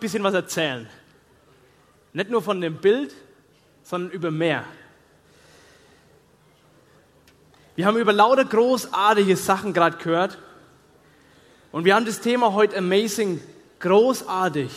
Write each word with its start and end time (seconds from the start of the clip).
Ein 0.00 0.02
bisschen 0.02 0.24
was 0.24 0.32
erzählen. 0.32 0.88
Nicht 2.14 2.30
nur 2.30 2.40
von 2.40 2.58
dem 2.60 2.76
Bild, 2.76 3.14
sondern 3.82 4.10
über 4.12 4.30
mehr. 4.30 4.64
Wir 7.76 7.84
haben 7.84 7.98
über 7.98 8.14
lauter 8.14 8.46
großartige 8.46 9.36
Sachen 9.36 9.74
gerade 9.74 9.98
gehört. 9.98 10.38
Und 11.70 11.84
wir 11.84 11.94
haben 11.94 12.06
das 12.06 12.20
Thema 12.20 12.54
heute 12.54 12.78
Amazing, 12.78 13.42
großartig. 13.78 14.70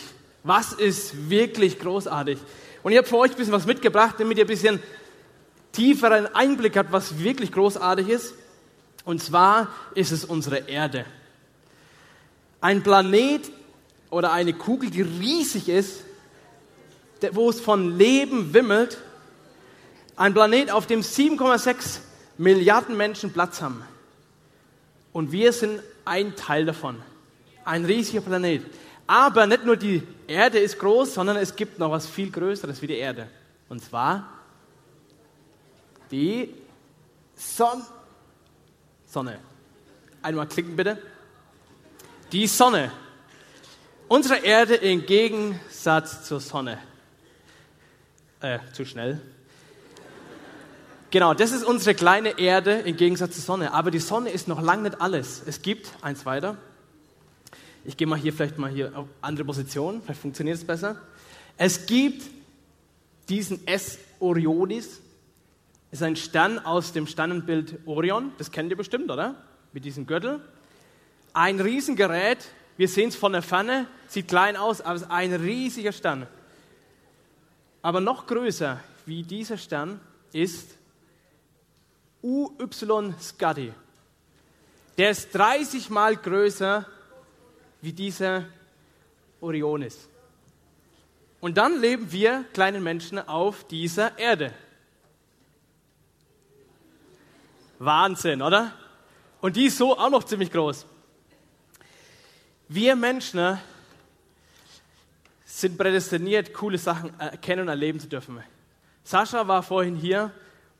Was 0.43 0.73
ist 0.73 1.29
wirklich 1.29 1.79
großartig? 1.79 2.37
Und 2.83 2.91
ich 2.91 2.97
habe 2.97 3.07
für 3.07 3.17
euch 3.17 3.31
ein 3.31 3.37
bisschen 3.37 3.53
was 3.53 3.65
mitgebracht, 3.65 4.15
damit 4.17 4.37
ihr 4.37 4.43
ein 4.43 4.47
bisschen 4.47 4.81
tieferen 5.71 6.27
Einblick 6.35 6.75
habt, 6.75 6.91
was 6.91 7.19
wirklich 7.19 7.51
großartig 7.53 8.09
ist. 8.09 8.35
Und 9.05 9.23
zwar 9.23 9.69
ist 9.95 10.11
es 10.11 10.25
unsere 10.25 10.57
Erde. 10.67 11.05
Ein 12.59 12.83
Planet 12.83 13.49
oder 14.13 14.31
eine 14.31 14.53
Kugel, 14.53 14.89
die 14.89 15.01
riesig 15.01 15.67
ist, 15.67 16.03
wo 17.31 17.49
es 17.49 17.59
von 17.59 17.97
Leben 17.97 18.53
wimmelt. 18.53 18.99
Ein 20.15 20.33
Planet, 20.33 20.71
auf 20.71 20.85
dem 20.85 21.01
7,6 21.01 21.99
Milliarden 22.37 22.95
Menschen 22.95 23.33
Platz 23.33 23.61
haben. 23.61 23.83
Und 25.11 25.31
wir 25.31 25.51
sind 25.51 25.81
ein 26.05 26.35
Teil 26.35 26.65
davon. 26.65 27.01
Ein 27.65 27.85
riesiger 27.85 28.21
Planet. 28.21 28.63
Aber 29.07 29.47
nicht 29.47 29.65
nur 29.65 29.77
die 29.77 30.03
Erde 30.27 30.59
ist 30.59 30.79
groß, 30.79 31.15
sondern 31.15 31.37
es 31.37 31.55
gibt 31.55 31.79
noch 31.79 31.91
was 31.91 32.07
viel 32.07 32.29
Größeres 32.31 32.81
wie 32.81 32.87
die 32.87 32.97
Erde. 32.97 33.27
Und 33.69 33.83
zwar 33.83 34.27
die 36.11 36.53
Son 37.35 37.81
Sonne. 39.07 39.39
Einmal 40.21 40.47
klicken 40.47 40.75
bitte. 40.75 40.97
Die 42.31 42.47
Sonne. 42.47 42.91
Unsere 44.07 44.43
Erde 44.43 44.75
im 44.75 45.05
Gegensatz 45.05 46.25
zur 46.25 46.39
Sonne. 46.39 46.77
Äh, 48.41 48.59
zu 48.73 48.85
schnell. 48.85 49.21
Genau, 51.09 51.33
das 51.33 51.51
ist 51.51 51.63
unsere 51.63 51.95
kleine 51.95 52.37
Erde 52.37 52.79
im 52.79 52.97
Gegensatz 52.97 53.35
zur 53.35 53.43
Sonne. 53.43 53.73
Aber 53.73 53.91
die 53.91 53.99
Sonne 53.99 54.29
ist 54.29 54.47
noch 54.47 54.61
lange 54.61 54.83
nicht 54.83 55.01
alles. 55.01 55.41
Es 55.45 55.61
gibt 55.61 55.89
eins 56.01 56.25
weiter. 56.25 56.57
Ich 57.85 57.97
gehe 57.97 58.07
mal 58.07 58.19
hier 58.19 58.33
vielleicht 58.33 58.57
mal 58.57 58.69
hier 58.69 58.91
auf 58.97 59.07
andere 59.21 59.45
Position. 59.45 60.01
Vielleicht 60.01 60.21
funktioniert 60.21 60.57
es 60.57 60.65
besser. 60.65 60.97
Es 61.57 61.85
gibt 61.85 62.23
diesen 63.29 63.65
S 63.67 63.99
Orionis. 64.19 64.99
Ist 65.91 66.03
ein 66.03 66.15
Stern 66.15 66.59
aus 66.59 66.91
dem 66.91 67.07
Sternenbild 67.07 67.79
Orion. 67.85 68.33
Das 68.37 68.51
kennt 68.51 68.69
ihr 68.69 68.77
bestimmt, 68.77 69.09
oder? 69.11 69.35
Mit 69.71 69.85
diesem 69.85 70.07
Gürtel. 70.07 70.41
Ein 71.33 71.59
Riesengerät. 71.59 72.39
Wir 72.77 72.87
sehen 72.87 73.09
es 73.09 73.15
von 73.15 73.33
der 73.33 73.41
Ferne. 73.41 73.87
Sieht 74.07 74.27
klein 74.27 74.57
aus, 74.57 74.81
aber 74.81 74.95
es 74.95 75.03
ist 75.03 75.11
ein 75.11 75.33
riesiger 75.33 75.91
Stern. 75.91 76.27
Aber 77.81 77.99
noch 77.99 78.25
größer 78.27 78.79
wie 79.05 79.23
dieser 79.23 79.57
Stern 79.57 79.99
ist 80.31 80.77
UY 82.21 83.13
Scuddy. 83.19 83.73
Der 84.97 85.09
ist 85.09 85.33
30 85.33 85.89
mal 85.89 86.15
größer 86.15 86.85
wie 87.81 87.91
dieser 87.91 88.45
Orionis. 89.41 90.07
Und 91.41 91.57
dann 91.57 91.81
leben 91.81 92.11
wir 92.11 92.45
kleinen 92.53 92.81
Menschen 92.81 93.19
auf 93.19 93.67
dieser 93.67 94.17
Erde. 94.17 94.53
Wahnsinn, 97.79 98.41
oder? 98.41 98.71
Und 99.41 99.57
die 99.57 99.65
ist 99.65 99.77
so 99.77 99.97
auch 99.97 100.09
noch 100.09 100.23
ziemlich 100.23 100.51
groß. 100.51 100.85
Wir 102.75 102.95
Menschen 102.95 103.59
sind 105.45 105.77
prädestiniert, 105.77 106.55
coole 106.55 106.79
Sachen 106.79 107.13
erkennen 107.19 107.61
und 107.61 107.67
erleben 107.67 107.99
zu 107.99 108.07
dürfen. 108.07 108.41
Sascha 109.03 109.47
war 109.47 109.61
vorhin 109.61 109.95
hier 109.95 110.31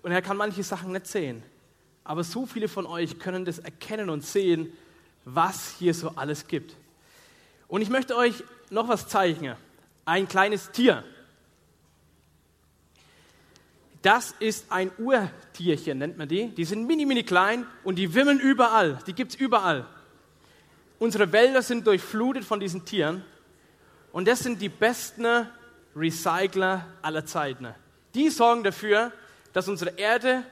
und 0.01 0.11
er 0.11 0.23
kann 0.23 0.35
manche 0.35 0.63
Sachen 0.63 0.91
nicht 0.91 1.05
sehen. 1.05 1.43
Aber 2.03 2.23
so 2.23 2.47
viele 2.47 2.67
von 2.67 2.87
euch 2.87 3.19
können 3.19 3.45
das 3.45 3.59
erkennen 3.59 4.09
und 4.09 4.25
sehen, 4.25 4.73
was 5.23 5.75
hier 5.77 5.93
so 5.93 6.09
alles 6.15 6.47
gibt. 6.47 6.75
Und 7.67 7.83
ich 7.83 7.89
möchte 7.91 8.15
euch 8.15 8.43
noch 8.71 8.87
was 8.87 9.07
zeigen. 9.07 9.55
Ein 10.03 10.27
kleines 10.27 10.71
Tier. 10.71 11.03
Das 14.01 14.33
ist 14.39 14.71
ein 14.71 14.89
Urtierchen, 14.97 15.99
nennt 15.99 16.17
man 16.17 16.27
die. 16.27 16.47
Die 16.47 16.65
sind 16.65 16.87
mini, 16.87 17.05
mini 17.05 17.21
klein 17.21 17.67
und 17.83 17.97
die 17.97 18.15
wimmeln 18.15 18.39
überall. 18.39 18.97
Die 19.05 19.13
gibt 19.13 19.33
es 19.33 19.39
überall. 19.39 19.85
Unsere 21.03 21.29
Wälder 21.33 21.61
sind 21.61 21.85
durchflutet 21.85 22.45
von 22.45 22.61
diesen 22.61 22.85
Tieren. 22.85 23.25
Und 24.13 24.25
das 24.25 24.39
sind 24.39 24.61
die 24.61 24.69
besten 24.69 25.49
Recycler 25.93 26.85
aller 27.01 27.25
Zeiten. 27.25 27.67
Die 28.13 28.29
sorgen 28.29 28.63
dafür, 28.63 29.11
dass 29.51 29.67
unsere 29.67 29.97
Erde 29.97 30.45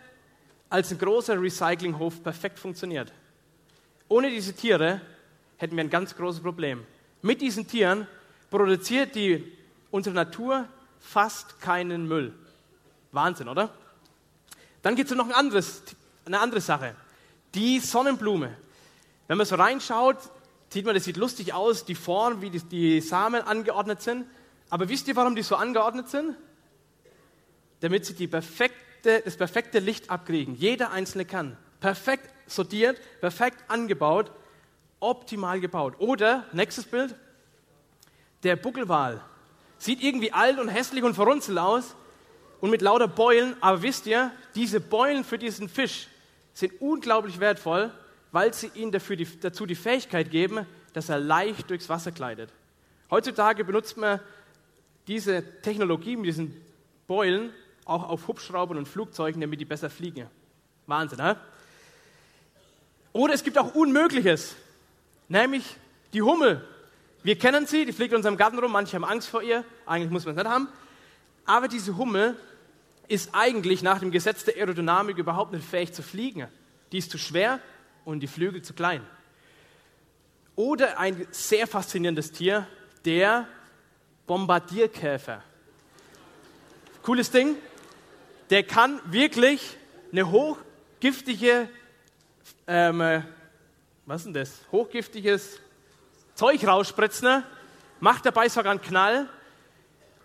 als 0.69 0.91
ein 0.91 0.97
großer 0.97 1.41
Recyclinghof 1.41 2.21
perfekt 2.21 2.59
funktioniert. 2.59 3.13
Ohne 4.09 4.29
diese 4.29 4.53
Tiere 4.53 4.99
hätten 5.55 5.77
wir 5.77 5.85
ein 5.85 5.89
ganz 5.89 6.17
großes 6.17 6.43
Problem. 6.43 6.85
Mit 7.21 7.39
diesen 7.39 7.65
Tieren 7.65 8.05
produziert 8.49 9.15
die, 9.15 9.57
unsere 9.89 10.13
Natur 10.13 10.67
fast 10.99 11.61
keinen 11.61 12.09
Müll. 12.09 12.33
Wahnsinn, 13.13 13.47
oder? 13.47 13.73
Dann 14.81 14.97
gibt 14.97 15.09
es 15.11 15.15
noch 15.15 15.27
ein 15.27 15.33
anderes, 15.33 15.81
eine 16.25 16.41
andere 16.41 16.59
Sache. 16.59 16.93
Die 17.55 17.79
Sonnenblume. 17.79 18.53
Wenn 19.29 19.37
man 19.37 19.47
so 19.47 19.55
reinschaut, 19.55 20.17
sieht 20.71 20.85
man, 20.85 20.95
das 20.95 21.03
sieht 21.03 21.17
lustig 21.17 21.53
aus, 21.53 21.85
die 21.85 21.95
Form, 21.95 22.41
wie 22.41 22.49
die, 22.49 22.59
die 22.59 23.01
Samen 23.01 23.41
angeordnet 23.41 24.01
sind. 24.01 24.25
Aber 24.69 24.87
wisst 24.87 25.07
ihr, 25.07 25.15
warum 25.15 25.35
die 25.35 25.43
so 25.43 25.55
angeordnet 25.55 26.09
sind? 26.09 26.35
Damit 27.81 28.05
sie 28.05 28.13
die 28.13 28.27
perfekte, 28.27 29.21
das 29.23 29.35
perfekte 29.35 29.79
Licht 29.79 30.09
abkriegen. 30.09 30.55
Jeder 30.55 30.91
einzelne 30.91 31.25
kann. 31.25 31.57
Perfekt 31.81 32.29
sortiert, 32.47 33.01
perfekt 33.19 33.57
angebaut, 33.67 34.31
optimal 34.99 35.59
gebaut. 35.59 35.95
Oder, 35.99 36.45
nächstes 36.53 36.85
Bild, 36.85 37.15
der 38.43 38.55
Buckelwal. 38.55 39.21
Sieht 39.77 40.01
irgendwie 40.01 40.31
alt 40.31 40.59
und 40.59 40.69
hässlich 40.69 41.03
und 41.03 41.15
verrunzelt 41.15 41.57
aus 41.57 41.95
und 42.61 42.69
mit 42.69 42.81
lauter 42.81 43.07
Beulen. 43.07 43.57
Aber 43.61 43.81
wisst 43.81 44.05
ihr, 44.05 44.31
diese 44.55 44.79
Beulen 44.79 45.25
für 45.25 45.37
diesen 45.37 45.67
Fisch 45.67 46.07
sind 46.53 46.79
unglaublich 46.79 47.39
wertvoll, 47.39 47.91
weil 48.31 48.53
sie 48.53 48.71
ihm 48.75 48.91
dafür 48.91 49.15
die, 49.15 49.27
dazu 49.39 49.65
die 49.65 49.75
Fähigkeit 49.75 50.31
geben, 50.31 50.65
dass 50.93 51.09
er 51.09 51.19
leicht 51.19 51.69
durchs 51.69 51.89
Wasser 51.89 52.11
gleitet. 52.11 52.49
Heutzutage 53.09 53.63
benutzt 53.63 53.97
man 53.97 54.19
diese 55.07 55.43
Technologie 55.61 56.15
mit 56.15 56.27
diesen 56.27 56.55
Beulen 57.07 57.51
auch 57.85 58.07
auf 58.07 58.27
Hubschraubern 58.27 58.77
und 58.77 58.87
Flugzeugen, 58.87 59.41
damit 59.41 59.59
die 59.59 59.65
besser 59.65 59.89
fliegen. 59.89 60.27
Wahnsinn, 60.87 61.17
ne? 61.17 61.37
Oder 63.13 63.33
es 63.33 63.43
gibt 63.43 63.57
auch 63.57 63.75
Unmögliches, 63.75 64.55
nämlich 65.27 65.75
die 66.13 66.21
Hummel. 66.21 66.65
Wir 67.23 67.37
kennen 67.37 67.67
sie, 67.67 67.85
die 67.85 67.91
fliegt 67.91 68.13
in 68.13 68.17
unserem 68.17 68.37
Garten 68.37 68.57
rum, 68.57 68.71
manche 68.71 68.95
haben 68.95 69.03
Angst 69.03 69.27
vor 69.27 69.43
ihr, 69.43 69.65
eigentlich 69.85 70.11
muss 70.11 70.25
man 70.25 70.35
es 70.35 70.43
nicht 70.43 70.51
haben. 70.51 70.69
Aber 71.45 71.67
diese 71.67 71.97
Hummel 71.97 72.37
ist 73.07 73.31
eigentlich 73.33 73.83
nach 73.83 73.99
dem 73.99 74.11
Gesetz 74.11 74.45
der 74.45 74.55
Aerodynamik 74.55 75.17
überhaupt 75.17 75.51
nicht 75.51 75.65
fähig 75.65 75.91
zu 75.91 76.01
fliegen. 76.01 76.47
Die 76.93 76.97
ist 76.97 77.11
zu 77.11 77.17
schwer 77.17 77.59
und 78.05 78.19
die 78.19 78.27
Flügel 78.27 78.61
zu 78.61 78.73
klein. 78.73 79.05
Oder 80.55 80.99
ein 80.99 81.27
sehr 81.31 81.67
faszinierendes 81.67 82.31
Tier, 82.31 82.67
der 83.05 83.47
Bombardierkäfer. 84.27 85.43
Cooles 87.01 87.31
Ding. 87.31 87.55
Der 88.49 88.63
kann 88.63 88.99
wirklich 89.05 89.77
eine 90.11 90.29
hochgiftige, 90.29 91.69
ähm, 92.67 93.23
was 94.05 94.21
ist 94.21 94.25
denn 94.25 94.33
das? 94.33 94.51
Hochgiftiges 94.71 95.59
Zeug 96.35 96.65
rausspritzen, 96.67 97.43
macht 97.99 98.25
dabei 98.25 98.49
sogar 98.49 98.71
einen 98.71 98.81
Knall. 98.81 99.29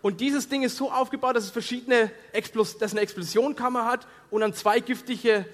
Und 0.01 0.19
dieses 0.19 0.49
Ding 0.49 0.63
ist 0.63 0.77
so 0.77 0.91
aufgebaut, 0.91 1.35
dass 1.35 1.45
es 1.45 1.51
verschiedene 1.51 2.11
Explos 2.31 2.77
dass 2.77 2.91
eine 2.91 3.01
Explosionskammer 3.01 3.85
hat 3.85 4.07
und 4.29 4.41
dann 4.41 4.53
zwei 4.53 4.79
giftige 4.79 5.45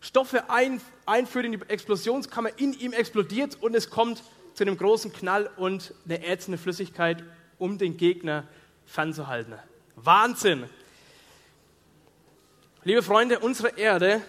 Stoffe 0.00 0.48
ein, 0.50 0.80
einführt 1.08 1.46
in 1.46 1.52
die 1.52 1.60
Explosionskammer, 1.68 2.50
in 2.58 2.72
ihm 2.72 2.92
explodiert 2.92 3.56
und 3.60 3.74
es 3.74 3.90
kommt 3.90 4.22
zu 4.54 4.64
einem 4.64 4.76
großen 4.76 5.12
Knall 5.12 5.50
und 5.56 5.94
eine 6.04 6.24
ätzende 6.26 6.58
Flüssigkeit, 6.58 7.22
um 7.58 7.78
den 7.78 7.96
Gegner 7.96 8.44
fernzuhalten. 8.86 9.54
Wahnsinn! 9.96 10.68
Liebe 12.84 13.02
Freunde, 13.02 13.40
unsere 13.40 13.76
Erde 13.76 14.22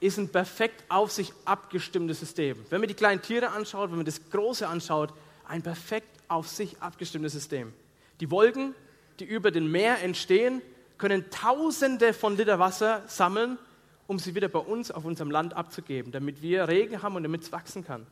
ist 0.00 0.18
ein 0.18 0.28
perfekt 0.28 0.84
auf 0.88 1.10
sich 1.10 1.32
abgestimmtes 1.44 2.20
System. 2.20 2.64
Wenn 2.70 2.80
man 2.80 2.88
die 2.88 2.94
kleinen 2.94 3.22
Tiere 3.22 3.50
anschaut, 3.50 3.90
wenn 3.90 3.96
man 3.96 4.06
das 4.06 4.20
Große 4.30 4.66
anschaut, 4.66 5.12
ein 5.48 5.62
perfekt 5.62 6.08
auf 6.28 6.48
sich 6.48 6.80
abgestimmtes 6.80 7.32
System. 7.32 7.72
Die 8.20 8.30
Wolken, 8.30 8.74
die 9.18 9.24
über 9.24 9.50
dem 9.50 9.70
Meer 9.70 10.02
entstehen, 10.02 10.62
können 10.98 11.30
Tausende 11.30 12.12
von 12.14 12.36
Liter 12.36 12.58
Wasser 12.58 13.02
sammeln, 13.06 13.58
um 14.06 14.18
sie 14.18 14.34
wieder 14.34 14.48
bei 14.48 14.58
uns 14.58 14.90
auf 14.90 15.04
unserem 15.04 15.30
Land 15.30 15.54
abzugeben, 15.54 16.12
damit 16.12 16.42
wir 16.42 16.68
Regen 16.68 17.02
haben 17.02 17.16
und 17.16 17.22
damit 17.22 17.42
es 17.42 17.52
wachsen 17.52 17.84
kann. 17.84 18.06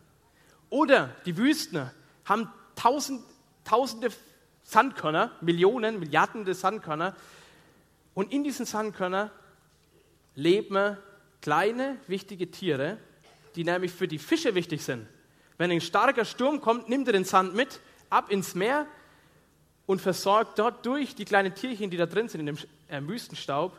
Oder 0.71 1.15
die 1.25 1.37
Wüsten 1.37 1.91
haben 2.25 2.49
tausend, 2.75 3.23
tausende 3.65 4.09
Sandkörner, 4.65 5.31
Millionen, 5.41 6.01
Milliarden 6.01 6.53
Sandkörner. 6.53 7.15
Und 8.15 8.33
in 8.33 8.45
diesen 8.45 8.67
Sandkörnern 8.67 9.31
leben 10.35 10.97
kleine, 11.43 11.97
wichtige 12.07 12.51
Tiere, 12.51 12.99
die 13.55 13.65
nämlich 13.65 13.93
für 13.93 14.09
die 14.09 14.19
Fische 14.19 14.55
wichtig 14.55 14.83
sind. 14.83 15.07
Wenn 15.59 15.71
ein 15.71 15.81
starker 15.81 16.25
Sturm 16.25 16.61
kommt, 16.61 16.89
nimmt 16.89 17.07
er 17.07 17.13
den 17.13 17.25
Sand 17.25 17.55
mit, 17.55 17.81
ab 18.11 18.31
ins 18.31 18.55
Meer 18.55 18.87
und 19.87 20.01
versorgt 20.01 20.59
dort 20.59 20.85
durch 20.87 21.15
die 21.15 21.25
kleinen 21.25 21.55
Tierchen, 21.55 21.91
die 21.91 21.97
da 21.97 22.07
drin 22.07 22.29
sind, 22.29 22.41
in 22.41 22.47
dem 22.47 22.59
äh, 22.89 23.01
Wüstenstaub, 23.07 23.79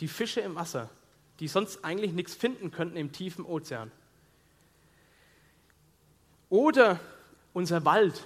die 0.00 0.08
Fische 0.08 0.40
im 0.40 0.54
Wasser, 0.54 0.90
die 1.38 1.48
sonst 1.48 1.84
eigentlich 1.84 2.12
nichts 2.12 2.34
finden 2.34 2.70
könnten 2.70 2.96
im 2.96 3.12
tiefen 3.12 3.44
Ozean. 3.44 3.90
Oder 6.48 6.98
unser 7.52 7.84
Wald, 7.84 8.24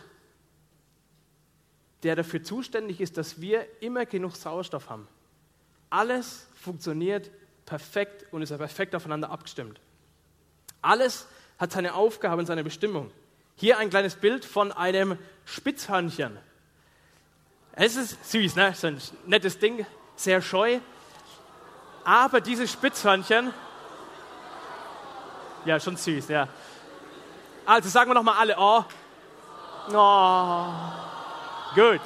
der 2.03 2.17
dafür 2.17 2.43
zuständig 2.43 3.01
ist, 3.01 3.17
dass 3.17 3.41
wir 3.41 3.67
immer 3.83 4.07
genug 4.07 4.37
Sauerstoff 4.37 4.89
haben. 4.89 5.09
Alles 5.91 6.47
funktioniert 6.55 7.31
perfekt 7.67 8.27
und 8.33 8.43
ist 8.43 8.57
perfekt 8.57 8.95
aufeinander 8.95 9.31
abgestimmt. 9.31 9.81
Alles 10.83 11.27
hat 11.59 11.73
seine 11.73 11.95
Aufgabe 11.95 12.41
und 12.41 12.47
seine 12.47 12.65
Bestimmung. 12.65 13.11
Hier 13.57 13.79
ein 13.79 13.91
kleines 13.91 14.17
Bild 14.17 14.45
von 14.45 14.73
einem 14.73 15.19
Spitzhörnchen. 15.45 16.37
Es 17.73 17.97
ist 17.97 18.31
süß, 18.31 18.57
ne? 18.57 18.75
So 18.75 18.89
ein 18.89 19.01
nettes 19.27 19.59
Ding, 19.59 19.87
sehr 20.17 20.43
scheu. 20.43 20.81
Aber 22.05 22.41
dieses 22.41 22.71
Spitzhörnchen, 22.71 23.53
ja, 25.65 25.81
schon 25.81 25.97
süß, 25.97 26.29
ja. 26.29 26.47
Also 27.65 27.89
sagen 27.89 28.11
wir 28.11 28.15
nochmal 28.15 28.37
alle, 28.37 28.57
oh. 28.59 28.85
Oh. 29.91 30.67
Gut. 31.75 32.03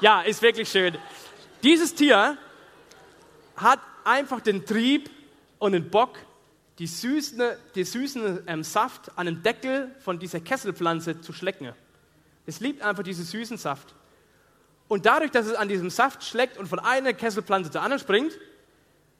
Ja, 0.00 0.22
ist 0.22 0.40
wirklich 0.40 0.70
schön. 0.70 0.96
Dieses 1.62 1.94
Tier 1.94 2.38
hat 3.56 3.80
einfach 4.04 4.40
den 4.40 4.64
Trieb 4.64 5.10
und 5.58 5.72
den 5.72 5.90
Bock, 5.90 6.18
die 6.78 6.86
süßen, 6.86 7.42
die 7.74 7.84
süßen 7.84 8.44
ähm, 8.46 8.64
Saft 8.64 9.16
an 9.16 9.26
dem 9.26 9.42
Deckel 9.42 9.94
von 10.00 10.18
dieser 10.18 10.40
Kesselpflanze 10.40 11.20
zu 11.20 11.32
schlecken. 11.32 11.72
Es 12.46 12.60
liebt 12.60 12.82
einfach 12.82 13.02
diesen 13.02 13.24
süßen 13.24 13.58
Saft. 13.58 13.94
Und 14.88 15.06
dadurch, 15.06 15.30
dass 15.30 15.46
es 15.46 15.54
an 15.54 15.68
diesem 15.68 15.90
Saft 15.90 16.24
schleckt 16.24 16.56
und 16.58 16.66
von 16.66 16.78
einer 16.78 17.12
Kesselpflanze 17.12 17.70
zur 17.70 17.82
anderen 17.82 18.00
springt, 18.00 18.38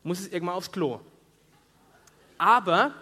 muss 0.03 0.21
es 0.21 0.29
irgendwann 0.29 0.57
aufs 0.57 0.73
Klo. 0.73 1.01
Aber 2.39 2.93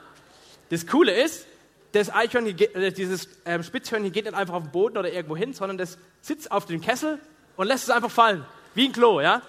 das 0.69 0.87
Coole 0.87 1.12
ist, 1.12 1.47
das 1.93 2.12
Eichhörnchen, 2.12 2.58
äh, 2.75 2.93
dieses 2.93 3.29
ähm, 3.44 3.62
Spitzhörnchen 3.62 4.12
geht 4.12 4.25
nicht 4.25 4.35
einfach 4.35 4.55
auf 4.55 4.62
den 4.62 4.73
Boden 4.73 4.99
oder 4.99 5.12
irgendwo 5.12 5.37
hin, 5.37 5.52
sondern 5.55 5.79
das 5.79 5.99
sitzt 6.20 6.52
auf 6.52 6.67
dem 6.67 6.81
Kessel 6.81 7.19
und 7.56 7.67
lässt 7.67 7.85
es 7.85 7.91
einfach 7.91 8.11
fallen, 8.11 8.44
wie 8.75 8.87
ein 8.87 8.93
Klo, 8.93 9.20
ja. 9.20 9.43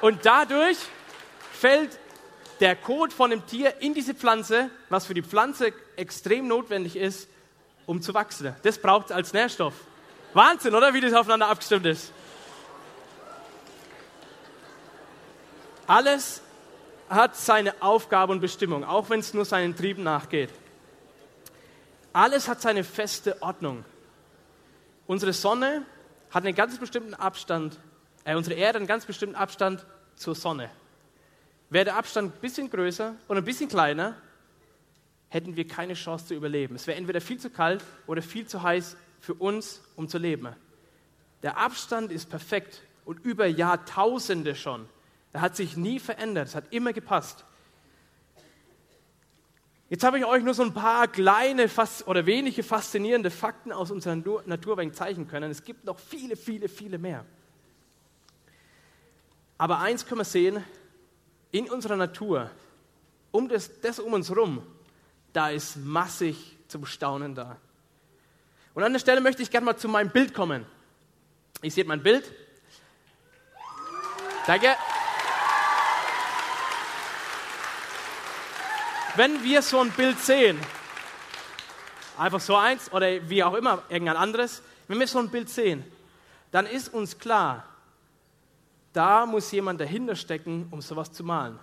Und 0.00 0.24
dadurch 0.24 0.78
fällt 1.52 1.98
der 2.60 2.76
Kot 2.76 3.12
von 3.12 3.30
dem 3.30 3.46
Tier 3.46 3.80
in 3.80 3.94
diese 3.94 4.14
Pflanze, 4.14 4.70
was 4.88 5.06
für 5.06 5.14
die 5.14 5.22
Pflanze 5.22 5.72
extrem 5.96 6.46
notwendig 6.46 6.96
ist, 6.96 7.28
um 7.86 8.00
zu 8.02 8.14
wachsen. 8.14 8.54
Das 8.62 8.78
braucht 8.78 9.06
es 9.06 9.12
als 9.12 9.32
Nährstoff. 9.32 9.74
Wahnsinn, 10.34 10.74
oder 10.74 10.94
wie 10.94 11.00
das 11.00 11.12
aufeinander 11.12 11.48
abgestimmt 11.48 11.86
ist. 11.86 12.12
Alles 15.86 16.40
hat 17.10 17.36
seine 17.36 17.82
Aufgabe 17.82 18.32
und 18.32 18.40
Bestimmung, 18.40 18.84
auch 18.84 19.10
wenn 19.10 19.20
es 19.20 19.34
nur 19.34 19.44
seinen 19.44 19.76
Trieben 19.76 20.04
nachgeht. 20.04 20.50
Alles 22.12 22.48
hat 22.48 22.60
seine 22.60 22.84
feste 22.84 23.42
Ordnung. 23.42 23.84
Unsere 25.06 25.32
Sonne 25.32 25.84
hat 26.30 26.44
einen 26.44 26.54
ganz 26.54 26.78
bestimmten 26.78 27.14
Abstand, 27.14 27.78
äh, 28.24 28.36
unsere 28.36 28.54
Erde 28.54 28.78
einen 28.78 28.86
ganz 28.86 29.04
bestimmten 29.04 29.34
Abstand 29.34 29.84
zur 30.14 30.36
Sonne. 30.36 30.70
Wäre 31.68 31.86
der 31.86 31.96
Abstand 31.96 32.34
ein 32.34 32.40
bisschen 32.40 32.70
größer 32.70 33.16
und 33.26 33.36
ein 33.36 33.44
bisschen 33.44 33.68
kleiner, 33.68 34.14
hätten 35.28 35.56
wir 35.56 35.66
keine 35.66 35.94
Chance 35.94 36.26
zu 36.26 36.34
überleben. 36.34 36.76
Es 36.76 36.86
wäre 36.86 36.96
entweder 36.96 37.20
viel 37.20 37.38
zu 37.38 37.50
kalt 37.50 37.82
oder 38.06 38.22
viel 38.22 38.46
zu 38.46 38.62
heiß 38.62 38.96
für 39.20 39.34
uns, 39.34 39.82
um 39.96 40.08
zu 40.08 40.18
leben. 40.18 40.48
Der 41.42 41.58
Abstand 41.58 42.12
ist 42.12 42.30
perfekt 42.30 42.82
und 43.04 43.24
über 43.24 43.46
Jahrtausende 43.46 44.54
schon. 44.54 44.88
Er 45.32 45.40
hat 45.40 45.56
sich 45.56 45.76
nie 45.76 46.00
verändert, 46.00 46.48
es 46.48 46.54
hat 46.54 46.72
immer 46.72 46.92
gepasst. 46.92 47.44
Jetzt 49.88 50.04
habe 50.04 50.18
ich 50.18 50.24
euch 50.24 50.44
nur 50.44 50.54
so 50.54 50.62
ein 50.62 50.72
paar 50.72 51.08
kleine 51.08 51.68
oder 52.06 52.24
wenige 52.24 52.62
faszinierende 52.62 53.30
Fakten 53.30 53.72
aus 53.72 53.90
unserer 53.90 54.14
Naturwelt 54.14 54.94
zeichnen 54.94 55.26
können. 55.26 55.50
Es 55.50 55.64
gibt 55.64 55.84
noch 55.84 55.98
viele, 55.98 56.36
viele, 56.36 56.68
viele 56.68 56.96
mehr. 56.98 57.24
Aber 59.58 59.80
eins 59.80 60.06
können 60.06 60.20
wir 60.20 60.24
sehen, 60.24 60.64
in 61.50 61.68
unserer 61.68 61.96
Natur, 61.96 62.50
um 63.32 63.48
das, 63.48 63.80
das 63.80 63.98
um 63.98 64.12
uns 64.12 64.28
herum, 64.28 64.64
da 65.32 65.50
ist 65.50 65.76
massig 65.76 66.56
zum 66.68 66.86
Staunen 66.86 67.34
da. 67.34 67.56
Und 68.74 68.84
an 68.84 68.92
der 68.92 69.00
Stelle 69.00 69.20
möchte 69.20 69.42
ich 69.42 69.50
gerne 69.50 69.64
mal 69.64 69.76
zu 69.76 69.88
meinem 69.88 70.10
Bild 70.10 70.34
kommen. 70.34 70.64
Ihr 71.62 71.70
seht 71.70 71.88
mein 71.88 72.02
Bild. 72.02 72.32
Danke. 74.46 74.68
Wenn 79.20 79.44
wir 79.44 79.60
so 79.60 79.78
ein 79.80 79.90
Bild 79.90 80.18
sehen, 80.18 80.58
einfach 82.16 82.40
so 82.40 82.56
eins 82.56 82.90
oder 82.90 83.28
wie 83.28 83.44
auch 83.44 83.52
immer, 83.52 83.82
irgendein 83.90 84.16
anderes, 84.16 84.62
wenn 84.88 84.98
wir 84.98 85.06
so 85.06 85.18
ein 85.18 85.28
Bild 85.28 85.50
sehen, 85.50 85.84
dann 86.52 86.64
ist 86.64 86.94
uns 86.94 87.18
klar, 87.18 87.66
da 88.94 89.26
muss 89.26 89.52
jemand 89.52 89.78
dahinter 89.78 90.16
stecken, 90.16 90.68
um 90.70 90.80
sowas 90.80 91.12
zu 91.12 91.22
malen. 91.22 91.58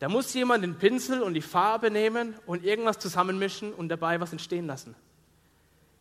Da 0.00 0.08
muss 0.08 0.34
jemand 0.34 0.64
den 0.64 0.76
Pinsel 0.76 1.22
und 1.22 1.34
die 1.34 1.40
Farbe 1.40 1.88
nehmen 1.88 2.34
und 2.46 2.64
irgendwas 2.64 2.98
zusammenmischen 2.98 3.72
und 3.72 3.88
dabei 3.88 4.18
was 4.18 4.32
entstehen 4.32 4.66
lassen. 4.66 4.96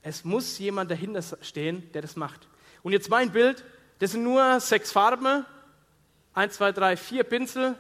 Es 0.02 0.26
muss 0.26 0.58
jemand 0.58 0.90
dahinter 0.90 1.22
stehen, 1.42 1.92
der 1.94 2.02
das 2.02 2.16
macht. 2.16 2.48
Und 2.82 2.92
jetzt 2.92 3.12
mein 3.12 3.32
Bild, 3.32 3.64
das 4.00 4.14
sind 4.14 4.24
nur 4.24 4.60
sechs 4.60 4.92
Farben, 4.92 5.46
eins, 6.34 6.56
zwei, 6.56 6.72
drei, 6.72 6.98
vier 6.98 7.24
Pinsel 7.24 7.76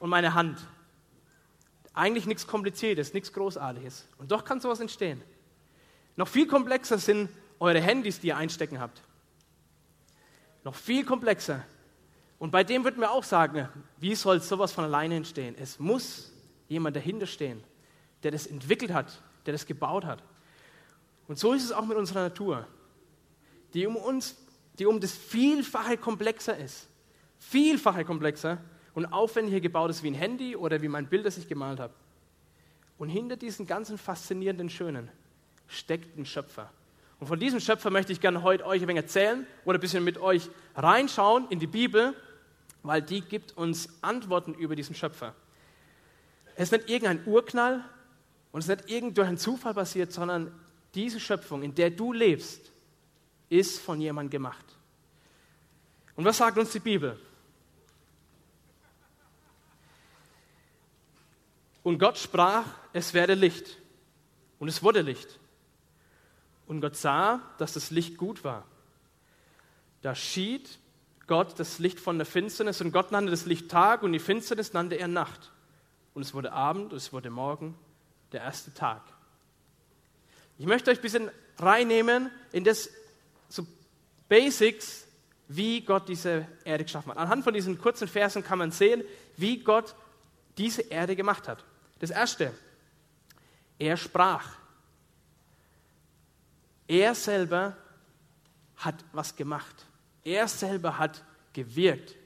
und 0.00 0.10
meine 0.10 0.34
Hand. 0.34 0.58
Eigentlich 1.94 2.26
nichts 2.26 2.46
Kompliziertes, 2.46 3.12
nichts 3.12 3.32
Großartiges. 3.32 4.06
Und 4.18 4.30
doch 4.32 4.44
kann 4.44 4.60
sowas 4.60 4.80
entstehen. 4.80 5.22
Noch 6.16 6.28
viel 6.28 6.46
komplexer 6.46 6.98
sind 6.98 7.28
eure 7.60 7.80
Handys, 7.80 8.20
die 8.20 8.28
ihr 8.28 8.36
einstecken 8.36 8.80
habt. 8.80 9.02
Noch 10.64 10.74
viel 10.74 11.04
komplexer. 11.04 11.64
Und 12.38 12.50
bei 12.50 12.64
dem 12.64 12.84
wird 12.84 12.98
mir 12.98 13.10
auch 13.10 13.24
sagen, 13.24 13.68
wie 13.98 14.14
soll 14.14 14.40
sowas 14.40 14.72
von 14.72 14.84
alleine 14.84 15.16
entstehen? 15.16 15.54
Es 15.58 15.78
muss 15.78 16.32
jemand 16.68 16.96
dahinter 16.96 17.26
stehen, 17.26 17.62
der 18.22 18.30
das 18.30 18.46
entwickelt 18.46 18.92
hat, 18.92 19.22
der 19.46 19.52
das 19.52 19.66
gebaut 19.66 20.04
hat. 20.04 20.22
Und 21.28 21.38
so 21.38 21.52
ist 21.52 21.64
es 21.64 21.72
auch 21.72 21.84
mit 21.84 21.96
unserer 21.96 22.22
Natur, 22.22 22.66
die 23.74 23.86
um 23.86 23.96
uns, 23.96 24.36
die 24.78 24.86
um 24.86 25.00
das 25.00 25.12
Vielfache 25.12 25.96
komplexer 25.96 26.56
ist. 26.56 26.88
Vielfache 27.38 28.04
komplexer 28.04 28.58
und 28.94 29.06
aufwendiger 29.06 29.60
gebaut 29.60 29.90
ist 29.90 30.02
wie 30.02 30.08
ein 30.08 30.14
Handy 30.14 30.56
oder 30.56 30.82
wie 30.82 30.88
mein 30.88 31.06
Bild, 31.06 31.24
das 31.24 31.38
ich 31.38 31.48
gemalt 31.48 31.80
habe. 31.80 31.94
Und 32.98 33.08
hinter 33.08 33.36
diesen 33.36 33.66
ganzen 33.66 33.98
faszinierenden 33.98 34.70
Schönen 34.70 35.08
steckt 35.66 36.16
ein 36.16 36.26
Schöpfer. 36.26 36.70
Und 37.18 37.26
von 37.26 37.38
diesem 37.38 37.60
Schöpfer 37.60 37.90
möchte 37.90 38.12
ich 38.12 38.20
gerne 38.20 38.42
heute 38.42 38.66
euch 38.66 38.82
ein 38.82 38.88
wenig 38.88 39.02
erzählen 39.04 39.46
oder 39.64 39.78
ein 39.78 39.80
bisschen 39.80 40.04
mit 40.04 40.18
euch 40.18 40.50
reinschauen 40.74 41.46
in 41.50 41.58
die 41.58 41.66
Bibel, 41.66 42.14
weil 42.82 43.00
die 43.00 43.20
gibt 43.20 43.56
uns 43.56 43.88
Antworten 44.02 44.54
über 44.54 44.76
diesen 44.76 44.94
Schöpfer. 44.94 45.34
Es 46.56 46.64
ist 46.64 46.72
nicht 46.72 46.90
irgendein 46.90 47.26
Urknall 47.26 47.84
und 48.50 48.60
es 48.60 48.68
ist 48.68 48.76
nicht 48.76 48.90
irgend 48.90 49.18
durch 49.18 49.28
einen 49.28 49.38
Zufall 49.38 49.72
passiert, 49.72 50.12
sondern 50.12 50.52
diese 50.94 51.20
Schöpfung, 51.20 51.62
in 51.62 51.74
der 51.74 51.90
du 51.90 52.12
lebst, 52.12 52.70
ist 53.48 53.80
von 53.80 54.00
jemandem 54.00 54.30
gemacht. 54.30 54.64
Und 56.16 56.24
was 56.24 56.36
sagt 56.36 56.58
uns 56.58 56.72
die 56.72 56.80
Bibel? 56.80 57.18
Und 61.82 61.98
Gott 61.98 62.18
sprach, 62.18 62.66
es 62.92 63.14
werde 63.14 63.34
Licht. 63.34 63.78
Und 64.58 64.68
es 64.68 64.82
wurde 64.82 65.00
Licht. 65.00 65.38
Und 66.66 66.80
Gott 66.80 66.96
sah, 66.96 67.40
dass 67.58 67.72
das 67.72 67.90
Licht 67.90 68.16
gut 68.16 68.44
war. 68.44 68.64
Da 70.02 70.14
schied 70.14 70.78
Gott 71.26 71.58
das 71.58 71.78
Licht 71.78 72.00
von 72.00 72.18
der 72.18 72.26
Finsternis 72.26 72.80
und 72.80 72.92
Gott 72.92 73.12
nannte 73.12 73.30
das 73.30 73.46
Licht 73.46 73.70
Tag 73.70 74.02
und 74.02 74.12
die 74.12 74.18
Finsternis 74.18 74.72
nannte 74.72 74.96
er 74.96 75.08
Nacht. 75.08 75.52
Und 76.14 76.22
es 76.22 76.34
wurde 76.34 76.52
Abend 76.52 76.92
und 76.92 76.98
es 76.98 77.12
wurde 77.12 77.30
Morgen, 77.30 77.76
der 78.32 78.42
erste 78.42 78.72
Tag. 78.74 79.02
Ich 80.58 80.66
möchte 80.66 80.90
euch 80.90 80.98
ein 80.98 81.02
bisschen 81.02 81.30
reinnehmen 81.58 82.30
in 82.52 82.64
das 82.64 82.90
so 83.48 83.66
Basics, 84.28 85.06
wie 85.48 85.80
Gott 85.80 86.08
diese 86.08 86.46
Erde 86.64 86.84
geschaffen 86.84 87.10
hat. 87.10 87.18
Anhand 87.18 87.44
von 87.44 87.54
diesen 87.54 87.78
kurzen 87.78 88.08
Versen 88.08 88.44
kann 88.44 88.58
man 88.58 88.70
sehen, 88.70 89.02
wie 89.36 89.58
Gott 89.58 89.94
diese 90.58 90.82
Erde 90.82 91.16
gemacht 91.16 91.48
hat. 91.48 91.64
Das 92.02 92.10
erste, 92.10 92.52
er 93.78 93.96
sprach. 93.96 94.56
Er 96.88 97.14
selber 97.14 97.76
hat 98.78 99.04
was 99.12 99.36
gemacht. 99.36 99.86
Er 100.24 100.48
selber 100.48 100.98
hat 100.98 101.22
gewirkt. 101.52 102.16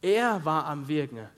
Er 0.00 0.42
war 0.42 0.64
am 0.64 0.88
Wirken. 0.88 1.28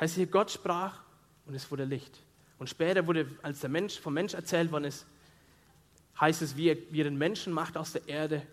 Heißt 0.00 0.14
hier, 0.14 0.28
Gott 0.28 0.50
sprach 0.50 1.02
und 1.44 1.52
es 1.52 1.70
wurde 1.70 1.84
Licht. 1.84 2.18
Und 2.58 2.70
später 2.70 3.06
wurde, 3.06 3.26
als 3.42 3.60
der 3.60 3.68
Mensch 3.68 4.00
vom 4.00 4.14
Mensch 4.14 4.32
erzählt 4.32 4.72
worden 4.72 4.84
ist, 4.84 5.04
heißt 6.18 6.40
es, 6.40 6.56
wie 6.56 6.70
er, 6.70 6.78
wie 6.88 7.02
er 7.02 7.04
den 7.04 7.18
Menschen 7.18 7.52
macht 7.52 7.76
aus 7.76 7.92
der 7.92 8.08
Erde 8.08 8.46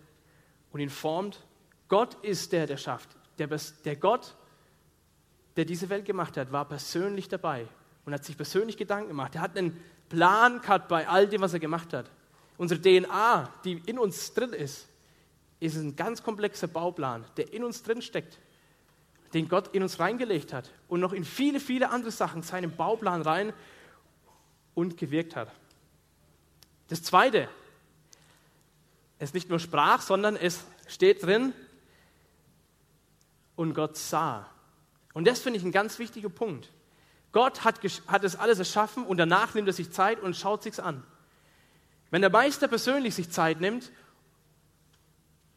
und 0.72 0.80
ihn 0.80 0.90
formt. 0.90 1.42
Gott 1.88 2.22
ist 2.22 2.52
der, 2.52 2.66
der 2.66 2.76
schafft. 2.76 3.08
Der, 3.38 3.46
der 3.46 3.96
Gott, 3.96 4.36
der 5.56 5.64
diese 5.64 5.88
Welt 5.88 6.04
gemacht 6.04 6.36
hat, 6.36 6.52
war 6.52 6.66
persönlich 6.66 7.30
dabei 7.30 7.66
und 8.08 8.14
hat 8.14 8.24
sich 8.24 8.36
persönlich 8.36 8.78
Gedanken 8.78 9.08
gemacht. 9.08 9.34
Er 9.34 9.42
hat 9.42 9.58
einen 9.58 9.78
Plan 10.08 10.62
gehabt 10.62 10.88
bei 10.88 11.06
all 11.06 11.28
dem, 11.28 11.42
was 11.42 11.52
er 11.52 11.58
gemacht 11.58 11.92
hat. 11.92 12.10
Unsere 12.56 12.80
DNA, 12.80 13.52
die 13.64 13.82
in 13.84 13.98
uns 13.98 14.32
drin 14.32 14.54
ist, 14.54 14.88
ist 15.60 15.76
ein 15.76 15.94
ganz 15.94 16.22
komplexer 16.22 16.66
Bauplan, 16.66 17.26
der 17.36 17.52
in 17.52 17.62
uns 17.62 17.82
drin 17.82 18.00
steckt, 18.00 18.38
den 19.34 19.48
Gott 19.48 19.74
in 19.74 19.82
uns 19.82 20.00
reingelegt 20.00 20.54
hat 20.54 20.70
und 20.88 21.00
noch 21.00 21.12
in 21.12 21.24
viele, 21.24 21.60
viele 21.60 21.90
andere 21.90 22.10
Sachen 22.10 22.42
seinen 22.42 22.74
Bauplan 22.74 23.20
rein 23.20 23.52
und 24.74 24.96
gewirkt 24.96 25.36
hat. 25.36 25.52
Das 26.88 27.02
Zweite, 27.02 27.48
es 29.18 29.34
nicht 29.34 29.50
nur 29.50 29.58
sprach, 29.58 30.00
sondern 30.00 30.34
es 30.34 30.64
steht 30.86 31.22
drin, 31.22 31.52
und 33.58 33.74
Gott 33.74 33.96
sah. 33.96 34.48
Und 35.14 35.26
das 35.26 35.40
finde 35.40 35.58
ich 35.58 35.64
ein 35.64 35.72
ganz 35.72 35.98
wichtiger 35.98 36.28
Punkt. 36.28 36.70
Gott 37.32 37.64
hat, 37.64 37.80
hat 38.06 38.24
es 38.24 38.36
alles 38.36 38.58
erschaffen 38.58 39.04
und 39.04 39.18
danach 39.18 39.54
nimmt 39.54 39.68
er 39.68 39.74
sich 39.74 39.90
Zeit 39.90 40.20
und 40.20 40.34
schaut 40.34 40.62
sich's 40.62 40.80
an. 40.80 41.02
Wenn 42.10 42.22
der 42.22 42.30
Meister 42.30 42.68
persönlich 42.68 43.14
sich 43.14 43.30
Zeit 43.30 43.60
nimmt, 43.60 43.92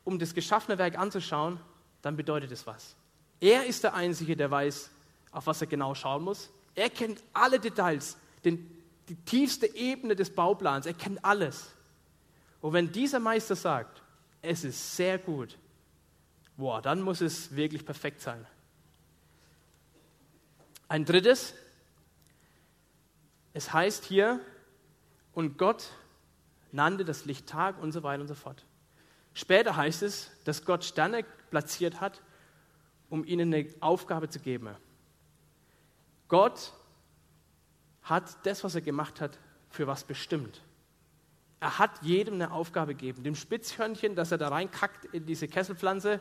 um 0.03 0.19
das 0.19 0.33
geschaffene 0.33 0.77
Werk 0.77 0.97
anzuschauen, 0.97 1.59
dann 2.01 2.17
bedeutet 2.17 2.51
es 2.51 2.67
was. 2.67 2.95
Er 3.39 3.65
ist 3.65 3.83
der 3.83 3.93
Einzige, 3.93 4.35
der 4.35 4.51
weiß, 4.51 4.91
auf 5.31 5.47
was 5.47 5.61
er 5.61 5.67
genau 5.67 5.95
schauen 5.95 6.23
muss. 6.23 6.49
Er 6.75 6.89
kennt 6.89 7.23
alle 7.33 7.59
Details, 7.59 8.17
den, 8.43 8.69
die 9.07 9.15
tiefste 9.15 9.73
Ebene 9.75 10.15
des 10.15 10.33
Bauplans. 10.33 10.85
Er 10.85 10.93
kennt 10.93 11.23
alles. 11.23 11.71
Und 12.59 12.73
wenn 12.73 12.91
dieser 12.91 13.19
Meister 13.19 13.55
sagt, 13.55 14.01
es 14.41 14.63
ist 14.63 14.95
sehr 14.95 15.17
gut, 15.17 15.57
boah, 16.57 16.81
dann 16.81 17.01
muss 17.01 17.21
es 17.21 17.55
wirklich 17.55 17.85
perfekt 17.85 18.21
sein. 18.21 18.45
Ein 20.91 21.05
drittes, 21.05 21.53
es 23.53 23.71
heißt 23.71 24.03
hier, 24.03 24.41
und 25.31 25.57
Gott 25.57 25.87
nannte 26.73 27.05
das 27.05 27.23
Licht 27.23 27.47
Tag 27.47 27.81
und 27.81 27.93
so 27.93 28.03
weiter 28.03 28.19
und 28.19 28.27
so 28.27 28.35
fort. 28.35 28.65
Später 29.33 29.77
heißt 29.77 30.03
es, 30.03 30.31
dass 30.43 30.65
Gott 30.65 30.83
Sterne 30.83 31.23
platziert 31.49 32.01
hat, 32.01 32.21
um 33.09 33.23
ihnen 33.23 33.53
eine 33.53 33.69
Aufgabe 33.79 34.27
zu 34.27 34.41
geben. 34.41 34.75
Gott 36.27 36.73
hat 38.01 38.45
das, 38.45 38.65
was 38.65 38.75
er 38.75 38.81
gemacht 38.81 39.21
hat, 39.21 39.39
für 39.69 39.87
was 39.87 40.03
bestimmt. 40.03 40.61
Er 41.61 41.79
hat 41.79 42.01
jedem 42.01 42.33
eine 42.33 42.51
Aufgabe 42.51 42.95
gegeben. 42.95 43.23
Dem 43.23 43.35
Spitzhörnchen, 43.35 44.13
dass 44.17 44.33
er 44.33 44.37
da 44.37 44.49
reinkackt 44.49 45.05
in 45.05 45.25
diese 45.25 45.47
Kesselpflanze 45.47 46.19